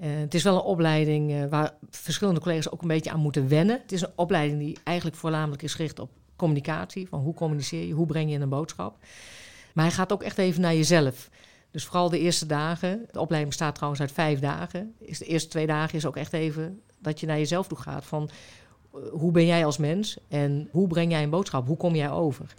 Uh, 0.00 0.06
het 0.10 0.34
is 0.34 0.42
wel 0.42 0.54
een 0.54 0.60
opleiding 0.60 1.48
waar 1.48 1.74
verschillende 1.90 2.40
collega's 2.40 2.70
ook 2.70 2.82
een 2.82 2.88
beetje 2.88 3.10
aan 3.10 3.20
moeten 3.20 3.48
wennen. 3.48 3.80
Het 3.82 3.92
is 3.92 4.00
een 4.00 4.12
opleiding 4.14 4.58
die 4.58 4.78
eigenlijk 4.84 5.16
voornamelijk 5.16 5.62
is 5.62 5.74
gericht 5.74 5.98
op 5.98 6.10
communicatie. 6.36 7.08
Van 7.08 7.20
hoe 7.20 7.34
communiceer 7.34 7.86
je, 7.86 7.92
hoe 7.92 8.06
breng 8.06 8.30
je 8.30 8.38
een 8.38 8.48
boodschap. 8.48 8.96
Maar 9.74 9.84
hij 9.84 9.94
gaat 9.94 10.12
ook 10.12 10.22
echt 10.22 10.38
even 10.38 10.60
naar 10.60 10.74
jezelf. 10.74 11.30
Dus 11.70 11.84
vooral 11.84 12.10
de 12.10 12.18
eerste 12.18 12.46
dagen. 12.46 13.06
De 13.10 13.20
opleiding 13.20 13.48
bestaat 13.48 13.74
trouwens 13.74 14.00
uit 14.00 14.12
vijf 14.12 14.38
dagen. 14.38 14.94
Is 14.98 15.18
de 15.18 15.26
eerste 15.26 15.48
twee 15.48 15.66
dagen 15.66 15.94
is 15.94 16.06
ook 16.06 16.16
echt 16.16 16.32
even 16.32 16.80
dat 16.98 17.20
je 17.20 17.26
naar 17.26 17.38
jezelf 17.38 17.66
toe 17.66 17.78
gaat. 17.78 18.04
Van 18.04 18.30
hoe 19.10 19.32
ben 19.32 19.46
jij 19.46 19.64
als 19.64 19.78
mens 19.78 20.18
en 20.28 20.68
hoe 20.70 20.86
breng 20.86 21.10
jij 21.10 21.22
een 21.22 21.30
boodschap? 21.30 21.66
Hoe 21.66 21.76
kom 21.76 21.94
jij 21.94 22.10
over? 22.10 22.54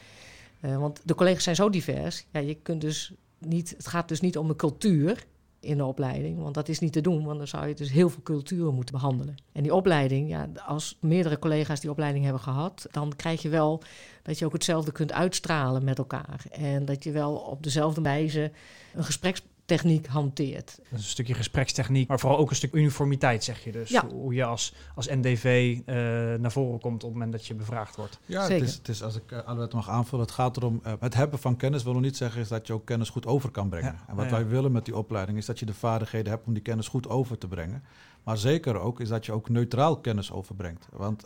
want 0.61 1.01
de 1.03 1.15
collega's 1.15 1.43
zijn 1.43 1.55
zo 1.55 1.69
divers. 1.69 2.25
Ja, 2.31 2.39
je 2.39 2.53
kunt 2.53 2.81
dus 2.81 3.13
niet, 3.37 3.69
het 3.69 3.87
gaat 3.87 4.07
dus 4.07 4.21
niet 4.21 4.37
om 4.37 4.47
de 4.47 4.55
cultuur 4.55 5.25
in 5.59 5.77
de 5.77 5.85
opleiding. 5.85 6.41
Want 6.41 6.53
dat 6.53 6.69
is 6.69 6.79
niet 6.79 6.93
te 6.93 7.01
doen, 7.01 7.25
want 7.25 7.37
dan 7.37 7.47
zou 7.47 7.67
je 7.67 7.73
dus 7.73 7.91
heel 7.91 8.09
veel 8.09 8.23
culturen 8.23 8.73
moeten 8.73 8.95
behandelen. 8.95 9.35
En 9.51 9.63
die 9.63 9.73
opleiding, 9.73 10.29
ja, 10.29 10.49
als 10.65 10.97
meerdere 11.01 11.39
collega's 11.39 11.79
die 11.79 11.89
opleiding 11.89 12.23
hebben 12.23 12.41
gehad, 12.41 12.87
dan 12.91 13.13
krijg 13.15 13.41
je 13.41 13.49
wel 13.49 13.81
dat 14.23 14.39
je 14.39 14.45
ook 14.45 14.53
hetzelfde 14.53 14.91
kunt 14.91 15.11
uitstralen 15.11 15.83
met 15.83 15.97
elkaar. 15.97 16.43
En 16.51 16.85
dat 16.85 17.03
je 17.03 17.11
wel 17.11 17.35
op 17.35 17.63
dezelfde 17.63 18.01
wijze 18.01 18.51
een 18.93 19.03
gespreks 19.03 19.41
techniek 19.75 20.07
hanteert. 20.07 20.79
een 20.91 20.99
stukje 20.99 21.33
gesprekstechniek, 21.33 22.07
maar 22.07 22.19
vooral 22.19 22.37
ook 22.39 22.49
een 22.49 22.55
stuk 22.55 22.73
uniformiteit, 22.73 23.43
zeg 23.43 23.63
je 23.63 23.71
dus. 23.71 23.89
Ja. 23.89 24.07
Hoe 24.07 24.33
je 24.33 24.43
als, 24.43 24.73
als 24.95 25.07
NDV 25.07 25.77
uh, 25.85 26.33
eh, 26.33 26.41
naar 26.41 26.51
voren 26.51 26.79
komt 26.79 27.03
op 27.03 27.09
het 27.09 27.11
moment 27.11 27.31
dat 27.31 27.47
je 27.47 27.53
bevraagd 27.53 27.95
wordt. 27.95 28.19
Ja, 28.25 28.45
Zeker. 28.45 28.59
Het, 28.59 28.69
is, 28.69 28.75
het 28.75 28.87
is, 28.87 29.03
als 29.03 29.15
ik 29.15 29.31
uh, 29.31 29.59
het 29.59 29.73
mag 29.73 29.89
aanvullen, 29.89 30.25
het 30.25 30.33
gaat 30.33 30.57
erom, 30.57 30.81
uh, 30.85 30.93
het 30.99 31.13
hebben 31.13 31.39
van 31.39 31.57
kennis 31.57 31.83
wil 31.83 31.93
nog 31.93 32.01
niet 32.01 32.17
zeggen 32.17 32.41
is 32.41 32.47
dat 32.47 32.67
je 32.67 32.73
ook 32.73 32.85
kennis 32.85 33.09
goed 33.09 33.25
over 33.25 33.49
kan 33.49 33.69
brengen. 33.69 33.99
En 34.07 34.15
wat 34.15 34.29
wij 34.29 34.47
willen 34.47 34.71
met 34.71 34.85
die 34.85 34.97
opleiding 34.97 35.37
is 35.37 35.45
dat 35.45 35.59
je 35.59 35.65
de 35.65 35.73
vaardigheden 35.73 36.31
hebt 36.31 36.47
om 36.47 36.53
die 36.53 36.61
kennis 36.61 36.87
goed 36.87 37.09
over 37.09 37.37
te 37.37 37.47
brengen. 37.47 37.83
Maar 38.23 38.37
zeker 38.37 38.79
ook 38.79 38.99
is 38.99 39.09
dat 39.09 39.25
je 39.25 39.31
ook 39.31 39.49
neutraal 39.49 39.97
kennis 39.97 40.31
overbrengt. 40.31 40.87
Want 40.91 41.25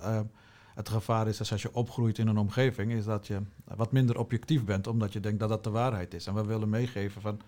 het 0.75 0.89
gevaar 0.89 1.27
is 1.27 1.37
dat 1.37 1.51
als 1.51 1.61
je 1.61 1.73
opgroeit 1.73 2.17
in 2.17 2.27
een 2.27 2.37
omgeving, 2.37 2.91
is 2.91 3.05
dat 3.05 3.27
je 3.27 3.41
wat 3.63 3.91
minder 3.91 4.19
objectief 4.19 4.63
bent, 4.63 4.87
omdat 4.87 5.13
je 5.13 5.19
denkt 5.19 5.39
dat 5.39 5.49
dat 5.49 5.63
de 5.63 5.69
waarheid 5.69 6.13
is. 6.13 6.27
En 6.27 6.33
we 6.33 6.45
willen 6.45 6.69
meegeven 6.69 7.21
van 7.21 7.39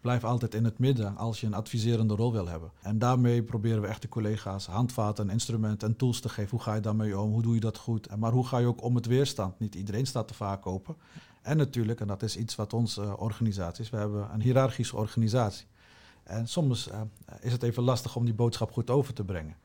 blijf 0.00 0.24
altijd 0.24 0.54
in 0.54 0.64
het 0.64 0.78
midden 0.78 1.16
als 1.16 1.40
je 1.40 1.46
een 1.46 1.54
adviserende 1.54 2.14
rol 2.14 2.32
wil 2.32 2.48
hebben. 2.48 2.70
En 2.82 2.98
daarmee 2.98 3.42
proberen 3.42 3.80
we 3.80 3.86
echt 3.86 4.02
de 4.02 4.08
collega's 4.08 4.66
handvaten, 4.66 5.30
instrumenten 5.30 5.88
en 5.88 5.96
tools 5.96 6.20
te 6.20 6.28
geven. 6.28 6.50
Hoe 6.50 6.60
ga 6.60 6.74
je 6.74 6.80
daarmee 6.80 7.18
om? 7.18 7.32
Hoe 7.32 7.42
doe 7.42 7.54
je 7.54 7.60
dat 7.60 7.76
goed? 7.78 8.16
Maar 8.16 8.32
hoe 8.32 8.46
ga 8.46 8.58
je 8.58 8.66
ook 8.66 8.82
om 8.82 8.94
het 8.94 9.06
weerstand? 9.06 9.58
Niet 9.58 9.74
iedereen 9.74 10.06
staat 10.06 10.28
te 10.28 10.34
vaak 10.34 10.66
open. 10.66 10.96
En 11.42 11.56
natuurlijk, 11.56 12.00
en 12.00 12.06
dat 12.06 12.22
is 12.22 12.36
iets 12.36 12.54
wat 12.54 12.72
onze 12.72 13.02
uh, 13.02 13.20
organisatie 13.20 13.84
is, 13.84 13.90
we 13.90 13.96
hebben 13.96 14.28
een 14.32 14.40
hiërarchische 14.40 14.96
organisatie. 14.96 15.66
En 16.22 16.48
soms 16.48 16.88
uh, 16.88 17.00
is 17.40 17.52
het 17.52 17.62
even 17.62 17.82
lastig 17.82 18.16
om 18.16 18.24
die 18.24 18.34
boodschap 18.34 18.72
goed 18.72 18.90
over 18.90 19.14
te 19.14 19.24
brengen. 19.24 19.56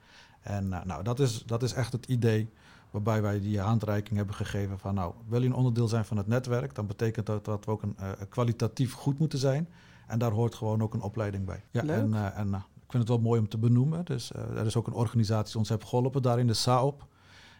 En 0.41 0.65
uh, 0.65 0.83
nou, 0.83 1.03
dat 1.03 1.19
is, 1.19 1.43
dat 1.45 1.63
is 1.63 1.73
echt 1.73 1.91
het 1.91 2.05
idee 2.05 2.49
waarbij 2.91 3.21
wij 3.21 3.39
die 3.39 3.59
handreiking 3.59 4.17
hebben 4.17 4.35
gegeven 4.35 4.79
van 4.79 4.93
nou, 4.93 5.13
wil 5.27 5.41
je 5.41 5.47
een 5.47 5.53
onderdeel 5.53 5.87
zijn 5.87 6.05
van 6.05 6.17
het 6.17 6.27
netwerk, 6.27 6.75
dan 6.75 6.87
betekent 6.87 7.25
dat 7.25 7.45
dat 7.45 7.65
we 7.65 7.71
ook 7.71 7.81
een, 7.81 7.95
kwalitatief 8.29 8.93
goed 8.93 9.19
moeten 9.19 9.39
zijn. 9.39 9.67
En 10.07 10.19
daar 10.19 10.31
hoort 10.31 10.55
gewoon 10.55 10.81
ook 10.81 10.93
een 10.93 11.01
opleiding 11.01 11.45
bij. 11.45 11.63
Ja, 11.71 11.83
en, 11.83 12.09
uh, 12.09 12.37
en 12.37 12.47
uh, 12.47 12.55
ik 12.55 12.91
vind 12.91 13.03
het 13.03 13.07
wel 13.07 13.19
mooi 13.19 13.39
om 13.39 13.49
te 13.49 13.57
benoemen. 13.57 14.05
Dus 14.05 14.31
uh, 14.31 14.57
er 14.57 14.65
is 14.65 14.75
ook 14.75 14.87
een 14.87 14.93
organisatie 14.93 15.51
die 15.51 15.57
ons 15.57 15.69
heeft 15.69 15.83
geholpen 15.83 16.21
daar 16.21 16.39
in 16.39 16.47
de 16.47 16.53
SAOP. 16.53 17.05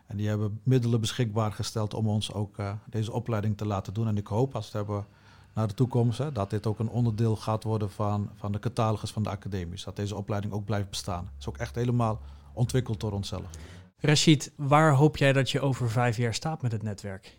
En 0.08 0.18
die 0.18 0.28
hebben 0.28 0.60
middelen 0.64 1.00
beschikbaar 1.00 1.52
gesteld 1.52 1.94
om 1.94 2.08
ons 2.08 2.34
ook 2.34 2.56
deze 2.90 3.12
opleiding 3.12 3.58
te 3.58 3.66
laten 3.66 3.94
doen. 3.94 4.08
En 4.08 4.18
ik 4.18 4.28
hoop, 4.28 4.56
als 4.56 4.72
we 4.72 4.78
het 4.78 4.88
hebben 4.88 5.06
naar 5.54 5.68
de 5.68 5.74
toekomst, 5.74 6.18
hè, 6.18 6.32
dat 6.32 6.50
dit 6.50 6.68
ook 6.68 6.80
een 6.80 6.90
onderdeel 6.90 7.36
gaat 7.36 7.64
worden 7.64 7.92
van, 7.92 8.30
van 8.36 8.52
de 8.52 8.60
catalogus 8.60 9.12
van 9.12 9.24
de 9.24 9.30
academies. 9.30 9.84
Dat 9.84 9.96
deze 9.96 10.16
opleiding 10.16 10.54
ook 10.54 10.66
blijft 10.66 10.90
bestaan. 10.90 11.24
Het 11.26 11.34
is 11.40 11.48
ook 11.48 11.58
echt 11.58 11.76
helemaal 11.76 12.22
ontwikkeld 12.54 13.00
door 13.00 13.12
onszelf. 13.12 13.50
Rashid, 14.00 14.52
waar 14.56 14.94
hoop 14.94 15.18
jij 15.18 15.34
dat 15.34 15.50
je 15.50 15.62
over 15.62 15.90
vijf 15.90 16.18
jaar 16.18 16.34
staat 16.34 16.62
met 16.62 16.72
het 16.72 16.84
netwerk? 16.84 17.38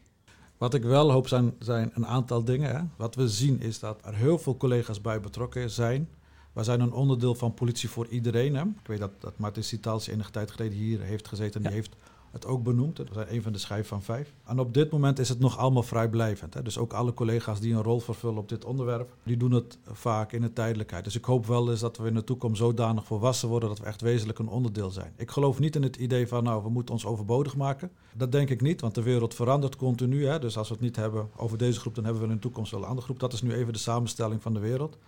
Wat 0.59 0.75
ik 0.75 0.83
wel 0.83 1.13
hoop 1.13 1.29
zijn, 1.29 1.55
zijn 1.59 1.91
een 1.95 2.07
aantal 2.07 2.45
dingen. 2.45 2.77
Hè. 2.77 2.83
Wat 2.97 3.15
we 3.15 3.29
zien 3.29 3.61
is 3.61 3.79
dat 3.79 4.01
er 4.05 4.15
heel 4.15 4.39
veel 4.39 4.57
collega's 4.57 5.01
bij 5.01 5.21
betrokken 5.21 5.71
zijn. 5.71 6.09
We 6.53 6.63
zijn 6.63 6.81
een 6.81 6.93
onderdeel 6.93 7.35
van 7.35 7.55
Politie 7.55 7.89
voor 7.89 8.07
Iedereen. 8.07 8.55
Hè. 8.55 8.63
Ik 8.63 8.87
weet 8.87 8.99
dat, 8.99 9.21
dat 9.21 9.39
Martin 9.39 9.65
Citals 9.65 10.07
enige 10.07 10.31
tijd 10.31 10.51
geleden 10.51 10.79
hier 10.79 11.01
heeft 11.01 11.29
gezeten. 11.29 11.55
En 11.55 11.67
die 11.67 11.77
heeft 11.77 11.97
het 12.37 12.47
ook 12.47 12.63
benoemd. 12.63 12.97
Dat 12.97 13.07
zijn 13.13 13.35
een 13.35 13.43
van 13.43 13.53
de 13.53 13.59
schijf 13.59 13.89
van 13.89 14.03
vijf. 14.03 14.33
En 14.45 14.59
op 14.59 14.75
dit 14.75 14.91
moment 14.91 15.19
is 15.19 15.29
het 15.29 15.39
nog 15.39 15.59
allemaal 15.59 15.83
vrijblijvend. 15.83 16.55
Hè. 16.55 16.63
Dus 16.63 16.79
ook 16.79 16.93
alle 16.93 17.15
collega's 17.15 17.61
die 17.61 17.75
een 17.75 17.83
rol 17.83 18.01
vervullen 18.01 18.39
op 18.39 18.49
dit 18.49 18.65
onderwerp, 18.65 19.15
die 19.23 19.37
doen 19.37 19.53
het 19.53 19.79
vaak 19.93 20.33
in 20.33 20.41
de 20.41 20.53
tijdelijkheid. 20.53 21.05
Dus 21.05 21.17
ik 21.17 21.25
hoop 21.25 21.47
wel 21.47 21.71
eens 21.71 21.81
dat 21.81 21.97
we 21.97 22.09
in 22.09 22.15
de 22.15 22.25
toekomst 22.25 22.61
zodanig 22.61 23.05
volwassen 23.05 23.49
worden 23.49 23.69
dat 23.69 23.79
we 23.79 23.85
echt 23.85 24.01
wezenlijk 24.01 24.39
een 24.39 24.49
onderdeel 24.49 24.91
zijn. 24.91 25.13
Ik 25.17 25.31
geloof 25.31 25.59
niet 25.59 25.77
in 25.77 25.83
het 25.83 25.97
idee 25.97 26.29
van, 26.29 26.45
nou, 26.45 26.63
we 26.63 26.69
moeten 26.69 26.95
ons 26.95 27.07
overbodig 27.07 27.57
maken. 27.57 27.91
Dat 28.13 28.33
denk 28.33 28.51
ik 28.51 28.61
niet, 28.61 28.81
want 28.81 28.95
de 28.95 29.03
wereld 29.03 29.35
verandert 29.35 29.77
continu. 29.77 30.27
Hè. 30.27 30.39
Dus 30.39 30.59
als 30.59 30.69
we 30.69 30.75
het 30.75 30.83
niet 30.83 30.97
hebben 30.97 31.29
over 31.37 31.59
deze 31.59 31.81
groep, 31.81 31.95
dan 31.95 32.05
hebben 32.05 32.23
we 32.23 32.29
in 32.29 32.35
de 32.35 32.41
toekomst 32.41 32.71
wel 32.71 32.81
een 32.81 32.87
andere 32.87 33.07
groep. 33.07 33.21
Dat 33.21 33.33
is 33.33 33.43
nu 33.43 33.53
even 33.53 33.73
de 33.73 33.79
samenstelling 33.79 34.43
van 34.43 34.55
de 34.55 34.61
wereld. 34.61 34.99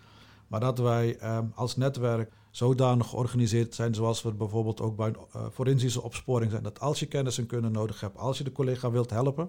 Maar 0.48 0.60
dat 0.60 0.78
wij 0.78 1.16
eh, 1.16 1.38
als 1.54 1.76
netwerk 1.76 2.32
zodanig 2.50 3.08
georganiseerd 3.08 3.74
zijn, 3.74 3.94
zoals 3.94 4.22
we 4.22 4.32
bijvoorbeeld 4.32 4.80
ook 4.80 4.96
bij 4.96 5.10
uh, 5.10 5.42
forensische 5.52 6.02
opsporing 6.02 6.50
zijn, 6.50 6.62
dat 6.62 6.80
als 6.80 7.00
je 7.00 7.06
kennis 7.06 7.38
en 7.38 7.46
kunnen 7.46 7.72
nodig 7.72 8.00
hebt, 8.00 8.18
als 8.18 8.38
je 8.38 8.44
de 8.44 8.52
collega 8.52 8.90
wilt 8.90 9.10
helpen, 9.10 9.48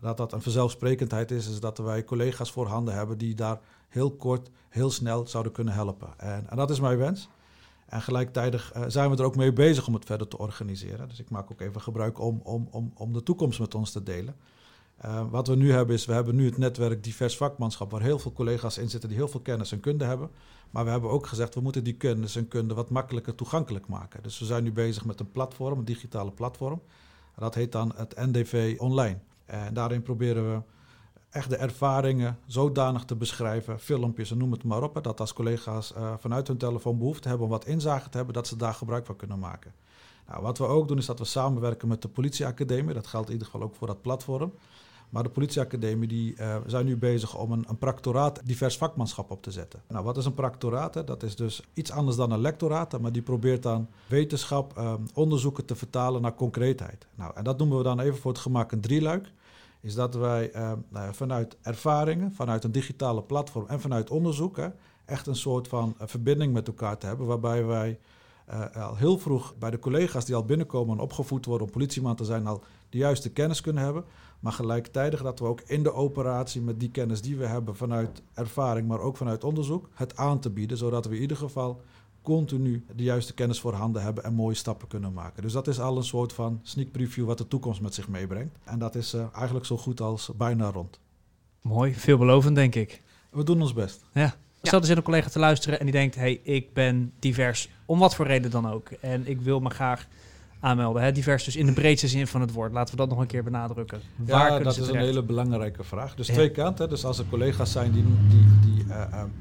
dat 0.00 0.16
dat 0.16 0.32
een 0.32 0.42
vanzelfsprekendheid 0.42 1.30
is, 1.30 1.48
is 1.48 1.60
dat 1.60 1.78
wij 1.78 2.04
collega's 2.04 2.50
voorhanden 2.50 2.94
hebben 2.94 3.18
die 3.18 3.34
daar 3.34 3.60
heel 3.88 4.10
kort, 4.10 4.50
heel 4.68 4.90
snel 4.90 5.26
zouden 5.26 5.52
kunnen 5.52 5.74
helpen. 5.74 6.08
En, 6.16 6.50
en 6.50 6.56
dat 6.56 6.70
is 6.70 6.80
mijn 6.80 6.98
wens. 6.98 7.28
En 7.86 8.02
gelijktijdig 8.02 8.76
uh, 8.76 8.82
zijn 8.86 9.10
we 9.10 9.16
er 9.16 9.24
ook 9.24 9.36
mee 9.36 9.52
bezig 9.52 9.86
om 9.86 9.94
het 9.94 10.04
verder 10.04 10.28
te 10.28 10.38
organiseren. 10.38 11.08
Dus 11.08 11.20
ik 11.20 11.30
maak 11.30 11.50
ook 11.50 11.60
even 11.60 11.80
gebruik 11.80 12.20
om, 12.20 12.40
om, 12.44 12.68
om, 12.70 12.92
om 12.94 13.12
de 13.12 13.22
toekomst 13.22 13.60
met 13.60 13.74
ons 13.74 13.90
te 13.90 14.02
delen. 14.02 14.36
Uh, 15.04 15.30
wat 15.30 15.46
we 15.46 15.56
nu 15.56 15.72
hebben 15.72 15.94
is, 15.94 16.04
we 16.04 16.12
hebben 16.12 16.36
nu 16.36 16.44
het 16.44 16.58
netwerk 16.58 17.04
divers 17.04 17.36
vakmanschap, 17.36 17.90
waar 17.90 18.00
heel 18.00 18.18
veel 18.18 18.32
collega's 18.32 18.78
in 18.78 18.88
zitten 18.88 19.08
die 19.08 19.18
heel 19.18 19.28
veel 19.28 19.40
kennis 19.40 19.72
en 19.72 19.80
kunde 19.80 20.04
hebben. 20.04 20.30
Maar 20.70 20.84
we 20.84 20.90
hebben 20.90 21.10
ook 21.10 21.26
gezegd, 21.26 21.54
we 21.54 21.60
moeten 21.60 21.84
die 21.84 21.94
kennis 21.94 22.36
en 22.36 22.48
kunde 22.48 22.74
wat 22.74 22.90
makkelijker 22.90 23.34
toegankelijk 23.34 23.88
maken. 23.88 24.22
Dus 24.22 24.38
we 24.38 24.44
zijn 24.44 24.64
nu 24.64 24.72
bezig 24.72 25.04
met 25.04 25.20
een 25.20 25.30
platform, 25.30 25.78
een 25.78 25.84
digitale 25.84 26.30
platform. 26.30 26.82
Dat 27.36 27.54
heet 27.54 27.72
dan 27.72 27.92
het 27.96 28.16
NDV 28.16 28.76
Online. 28.78 29.18
En 29.44 29.74
daarin 29.74 30.02
proberen 30.02 30.54
we 30.54 30.62
echt 31.30 31.50
de 31.50 31.56
ervaringen 31.56 32.38
zodanig 32.46 33.04
te 33.04 33.16
beschrijven, 33.16 33.80
filmpjes 33.80 34.30
en 34.30 34.38
noem 34.38 34.52
het 34.52 34.64
maar 34.64 34.82
op, 34.82 35.02
dat 35.02 35.20
als 35.20 35.32
collega's 35.32 35.92
uh, 35.96 36.14
vanuit 36.18 36.48
hun 36.48 36.56
telefoon 36.56 36.98
behoefte 36.98 37.28
hebben 37.28 37.46
om 37.46 37.52
wat 37.52 37.66
inzage 37.66 38.08
te 38.08 38.16
hebben, 38.16 38.34
dat 38.34 38.46
ze 38.46 38.56
daar 38.56 38.74
gebruik 38.74 39.06
van 39.06 39.16
kunnen 39.16 39.38
maken. 39.38 39.72
Nou, 40.28 40.42
wat 40.42 40.58
we 40.58 40.64
ook 40.64 40.88
doen 40.88 40.98
is 40.98 41.06
dat 41.06 41.18
we 41.18 41.24
samenwerken 41.24 41.88
met 41.88 42.02
de 42.02 42.08
politieacademie, 42.08 42.94
dat 42.94 43.06
geldt 43.06 43.26
in 43.26 43.32
ieder 43.32 43.48
geval 43.48 43.66
ook 43.66 43.74
voor 43.74 43.86
dat 43.86 44.02
platform. 44.02 44.52
Maar 45.08 45.22
de 45.22 45.28
politieacademie 45.28 46.08
die, 46.08 46.34
uh, 46.36 46.56
zijn 46.66 46.86
nu 46.86 46.96
bezig 46.96 47.36
om 47.36 47.52
een, 47.52 47.64
een 47.68 47.78
practoraat 47.78 48.40
divers 48.44 48.76
vakmanschap 48.76 49.30
op 49.30 49.42
te 49.42 49.50
zetten. 49.50 49.82
Nou, 49.88 50.04
wat 50.04 50.16
is 50.16 50.24
een 50.24 50.34
practoraat? 50.34 51.06
Dat 51.06 51.22
is 51.22 51.36
dus 51.36 51.62
iets 51.74 51.90
anders 51.90 52.16
dan 52.16 52.30
een 52.30 52.40
lectoraat, 52.40 53.00
maar 53.00 53.12
die 53.12 53.22
probeert 53.22 53.62
dan 53.62 53.88
wetenschap, 54.06 54.78
uh, 54.78 54.94
onderzoeken 55.14 55.64
te 55.64 55.74
vertalen 55.74 56.22
naar 56.22 56.34
concreetheid. 56.34 57.06
Nou, 57.14 57.32
en 57.34 57.44
dat 57.44 57.58
noemen 57.58 57.76
we 57.76 57.82
dan 57.82 58.00
even 58.00 58.18
voor 58.18 58.32
het 58.32 58.40
gemak 58.40 58.72
een 58.72 58.80
drieluik. 58.80 59.32
Is 59.80 59.94
dat 59.94 60.14
wij 60.14 60.54
uh, 60.54 60.72
vanuit 61.12 61.56
ervaringen, 61.62 62.32
vanuit 62.32 62.64
een 62.64 62.72
digitale 62.72 63.22
platform 63.22 63.66
en 63.66 63.80
vanuit 63.80 64.10
onderzoek 64.10 64.58
echt 65.04 65.26
een 65.26 65.36
soort 65.36 65.68
van 65.68 65.94
verbinding 65.98 66.52
met 66.52 66.66
elkaar 66.66 66.98
te 66.98 67.06
hebben, 67.06 67.26
waarbij 67.26 67.64
wij 67.64 67.98
al 68.74 68.96
heel 68.96 69.18
vroeg 69.18 69.54
bij 69.58 69.70
de 69.70 69.78
collega's 69.78 70.24
die 70.24 70.34
al 70.34 70.44
binnenkomen 70.44 70.96
en 70.96 71.02
opgevoed 71.02 71.46
worden 71.46 71.66
om 71.66 71.72
politieman 71.72 72.16
te 72.16 72.24
zijn, 72.24 72.46
al 72.46 72.62
de 72.88 72.98
juiste 72.98 73.30
kennis 73.30 73.60
kunnen 73.60 73.82
hebben. 73.82 74.04
Maar 74.40 74.52
gelijktijdig 74.52 75.22
dat 75.22 75.38
we 75.38 75.44
ook 75.44 75.60
in 75.60 75.82
de 75.82 75.92
operatie 75.92 76.60
met 76.60 76.80
die 76.80 76.90
kennis 76.90 77.22
die 77.22 77.36
we 77.36 77.46
hebben 77.46 77.76
vanuit 77.76 78.22
ervaring, 78.34 78.88
maar 78.88 79.00
ook 79.00 79.16
vanuit 79.16 79.44
onderzoek, 79.44 79.88
het 79.94 80.16
aan 80.16 80.40
te 80.40 80.50
bieden, 80.50 80.76
zodat 80.76 81.06
we 81.06 81.14
in 81.14 81.20
ieder 81.20 81.36
geval 81.36 81.80
continu 82.22 82.84
de 82.96 83.02
juiste 83.02 83.34
kennis 83.34 83.60
voorhanden 83.60 84.02
hebben 84.02 84.24
en 84.24 84.34
mooie 84.34 84.54
stappen 84.54 84.88
kunnen 84.88 85.12
maken. 85.12 85.42
Dus 85.42 85.52
dat 85.52 85.68
is 85.68 85.80
al 85.80 85.96
een 85.96 86.04
soort 86.04 86.32
van 86.32 86.60
sneak 86.62 86.90
preview 86.90 87.26
wat 87.26 87.38
de 87.38 87.48
toekomst 87.48 87.80
met 87.80 87.94
zich 87.94 88.08
meebrengt. 88.08 88.58
En 88.64 88.78
dat 88.78 88.94
is 88.94 89.14
uh, 89.14 89.24
eigenlijk 89.34 89.66
zo 89.66 89.76
goed 89.76 90.00
als 90.00 90.30
bijna 90.36 90.70
rond. 90.70 91.00
Mooi, 91.60 91.94
veelbelovend 91.94 92.54
denk 92.54 92.74
ik. 92.74 93.02
We 93.30 93.42
doen 93.42 93.60
ons 93.60 93.72
best. 93.72 94.04
Ja. 94.12 94.34
Stel, 94.62 94.80
er 94.80 94.86
zit 94.86 94.96
een 94.96 95.02
collega 95.02 95.28
te 95.28 95.38
luisteren 95.38 95.78
en 95.78 95.84
die 95.84 95.94
denkt: 95.94 96.14
hey, 96.14 96.40
ik 96.42 96.72
ben 96.72 97.12
divers, 97.18 97.70
om 97.86 97.98
wat 97.98 98.14
voor 98.14 98.26
reden 98.26 98.50
dan 98.50 98.70
ook. 98.70 98.90
En 98.90 99.26
ik 99.26 99.40
wil 99.40 99.60
me 99.60 99.70
graag 99.70 100.06
aanmelden. 100.60 101.02
Hè? 101.02 101.12
Divers 101.12 101.44
dus 101.44 101.56
in 101.56 101.66
de 101.66 101.72
breedste 101.72 102.08
zin 102.08 102.26
van 102.26 102.40
het 102.40 102.52
woord. 102.52 102.72
Laten 102.72 102.90
we 102.90 103.00
dat 103.00 103.08
nog 103.08 103.18
een 103.18 103.26
keer 103.26 103.44
benadrukken. 103.44 104.00
Waar 104.16 104.52
ja, 104.52 104.58
dat 104.58 104.76
is 104.76 104.88
een 104.88 104.96
hele 104.96 105.22
belangrijke 105.22 105.84
vraag. 105.84 106.14
Dus 106.14 106.26
twee 106.26 106.50
kanten. 106.50 106.88
Dus 106.88 107.04
als 107.04 107.18
er 107.18 107.24
collega's 107.30 107.72
zijn 107.72 107.92
die, 107.92 108.04
die, 108.28 108.46
die 108.60 108.84
uh, 108.84 109.20
um, 109.22 109.32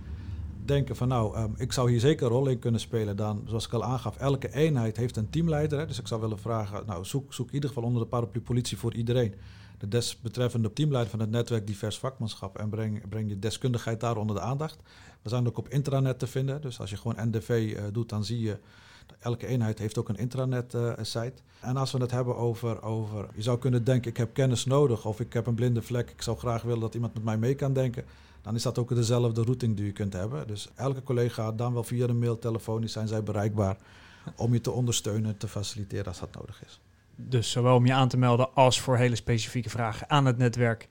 denken 0.65 0.95
van 0.95 1.07
nou, 1.07 1.37
um, 1.37 1.53
ik 1.57 1.71
zou 1.71 1.89
hier 1.89 1.99
zeker 1.99 2.25
een 2.25 2.31
rol 2.31 2.47
in 2.47 2.59
kunnen 2.59 2.79
spelen, 2.79 3.15
dan 3.15 3.43
zoals 3.45 3.65
ik 3.65 3.73
al 3.73 3.83
aangaf, 3.83 4.17
elke 4.17 4.53
eenheid 4.53 4.97
heeft 4.97 5.17
een 5.17 5.29
teamleider. 5.29 5.79
Hè? 5.79 5.85
Dus 5.85 5.99
ik 5.99 6.07
zou 6.07 6.21
willen 6.21 6.39
vragen, 6.39 6.83
nou 6.85 7.05
zoek, 7.05 7.33
zoek 7.33 7.47
in 7.47 7.53
ieder 7.53 7.69
geval 7.69 7.83
onder 7.83 8.01
de 8.01 8.07
paraplu 8.07 8.41
politie 8.41 8.77
voor 8.77 8.93
iedereen 8.93 9.33
de 9.77 9.87
desbetreffende 9.87 10.73
teamleider 10.73 11.11
van 11.11 11.19
het 11.19 11.29
netwerk 11.29 11.67
divers 11.67 11.97
vakmanschap 11.97 12.57
en 12.57 12.69
breng, 12.69 13.09
breng 13.09 13.29
je 13.29 13.39
deskundigheid 13.39 13.99
daar 13.99 14.17
onder 14.17 14.35
de 14.35 14.41
aandacht. 14.41 14.79
We 15.21 15.29
zijn 15.29 15.47
ook 15.47 15.57
op 15.57 15.69
intranet 15.69 16.19
te 16.19 16.27
vinden, 16.27 16.61
dus 16.61 16.79
als 16.79 16.89
je 16.89 16.97
gewoon 16.97 17.29
NDV 17.29 17.49
uh, 17.49 17.81
doet, 17.91 18.09
dan 18.09 18.25
zie 18.25 18.39
je 18.39 18.57
Elke 19.19 19.47
eenheid 19.47 19.79
heeft 19.79 19.97
ook 19.97 20.09
een 20.09 20.17
intranet-site. 20.17 21.41
Eh, 21.59 21.69
en 21.69 21.77
als 21.77 21.91
we 21.91 21.97
het 21.97 22.11
hebben 22.11 22.35
over, 22.35 22.83
over, 22.83 23.27
je 23.35 23.41
zou 23.41 23.57
kunnen 23.57 23.83
denken, 23.83 24.11
ik 24.11 24.17
heb 24.17 24.33
kennis 24.33 24.65
nodig 24.65 25.05
of 25.05 25.19
ik 25.19 25.33
heb 25.33 25.47
een 25.47 25.55
blinde 25.55 25.81
vlek, 25.81 26.09
ik 26.09 26.21
zou 26.21 26.37
graag 26.37 26.61
willen 26.61 26.79
dat 26.79 26.93
iemand 26.93 27.13
met 27.13 27.23
mij 27.23 27.37
mee 27.37 27.55
kan 27.55 27.73
denken. 27.73 28.05
Dan 28.41 28.55
is 28.55 28.63
dat 28.63 28.77
ook 28.77 28.95
dezelfde 28.95 29.43
routing 29.43 29.75
die 29.75 29.85
je 29.85 29.91
kunt 29.91 30.13
hebben. 30.13 30.47
Dus 30.47 30.69
elke 30.75 31.03
collega, 31.03 31.51
dan 31.51 31.73
wel 31.73 31.83
via 31.83 32.07
de 32.07 32.13
mail, 32.13 32.39
telefonisch, 32.39 32.91
zijn 32.91 33.07
zij 33.07 33.23
bereikbaar 33.23 33.77
om 34.35 34.53
je 34.53 34.61
te 34.61 34.71
ondersteunen 34.71 35.31
en 35.31 35.37
te 35.37 35.47
faciliteren 35.47 36.05
als 36.05 36.19
dat 36.19 36.35
nodig 36.35 36.63
is. 36.65 36.79
Dus 37.15 37.51
zowel 37.51 37.75
om 37.75 37.85
je 37.85 37.93
aan 37.93 38.07
te 38.07 38.17
melden 38.17 38.53
als 38.53 38.81
voor 38.81 38.97
hele 38.97 39.15
specifieke 39.15 39.69
vragen 39.69 40.09
aan 40.09 40.25
het 40.25 40.37
netwerk 40.37 40.87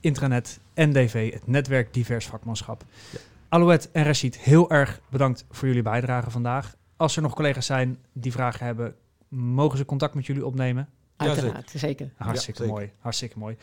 Intranet 0.00 0.60
NDV, 0.74 1.32
het 1.32 1.46
netwerk 1.46 1.94
Divers 1.94 2.26
Vakmanschap. 2.26 2.84
Ja. 3.10 3.18
Alouette 3.48 3.88
en 3.92 4.04
Rashid, 4.04 4.38
heel 4.38 4.70
erg 4.70 5.00
bedankt 5.10 5.44
voor 5.50 5.68
jullie 5.68 5.82
bijdrage 5.82 6.30
vandaag. 6.30 6.74
Als 7.00 7.16
er 7.16 7.22
nog 7.22 7.34
collega's 7.34 7.66
zijn 7.66 7.98
die 8.12 8.32
vragen 8.32 8.66
hebben, 8.66 8.94
mogen 9.28 9.78
ze 9.78 9.84
contact 9.84 10.14
met 10.14 10.26
jullie 10.26 10.46
opnemen? 10.46 10.88
Uiteraard, 11.16 11.70
zeker. 11.70 12.12
Hartstikke 12.16 12.66
mooi, 12.66 12.92
hartstikke 12.98 13.38
mooi. 13.38 13.56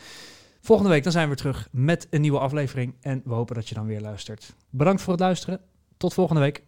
Volgende 0.61 0.91
week 0.91 1.03
dan 1.03 1.11
zijn 1.11 1.29
we 1.29 1.35
terug 1.35 1.67
met 1.71 2.07
een 2.09 2.21
nieuwe 2.21 2.39
aflevering 2.39 2.95
en 3.01 3.21
we 3.25 3.33
hopen 3.33 3.55
dat 3.55 3.69
je 3.69 3.75
dan 3.75 3.85
weer 3.85 4.01
luistert. 4.01 4.53
Bedankt 4.69 5.01
voor 5.01 5.13
het 5.13 5.21
luisteren. 5.21 5.59
Tot 5.97 6.13
volgende 6.13 6.41
week. 6.41 6.63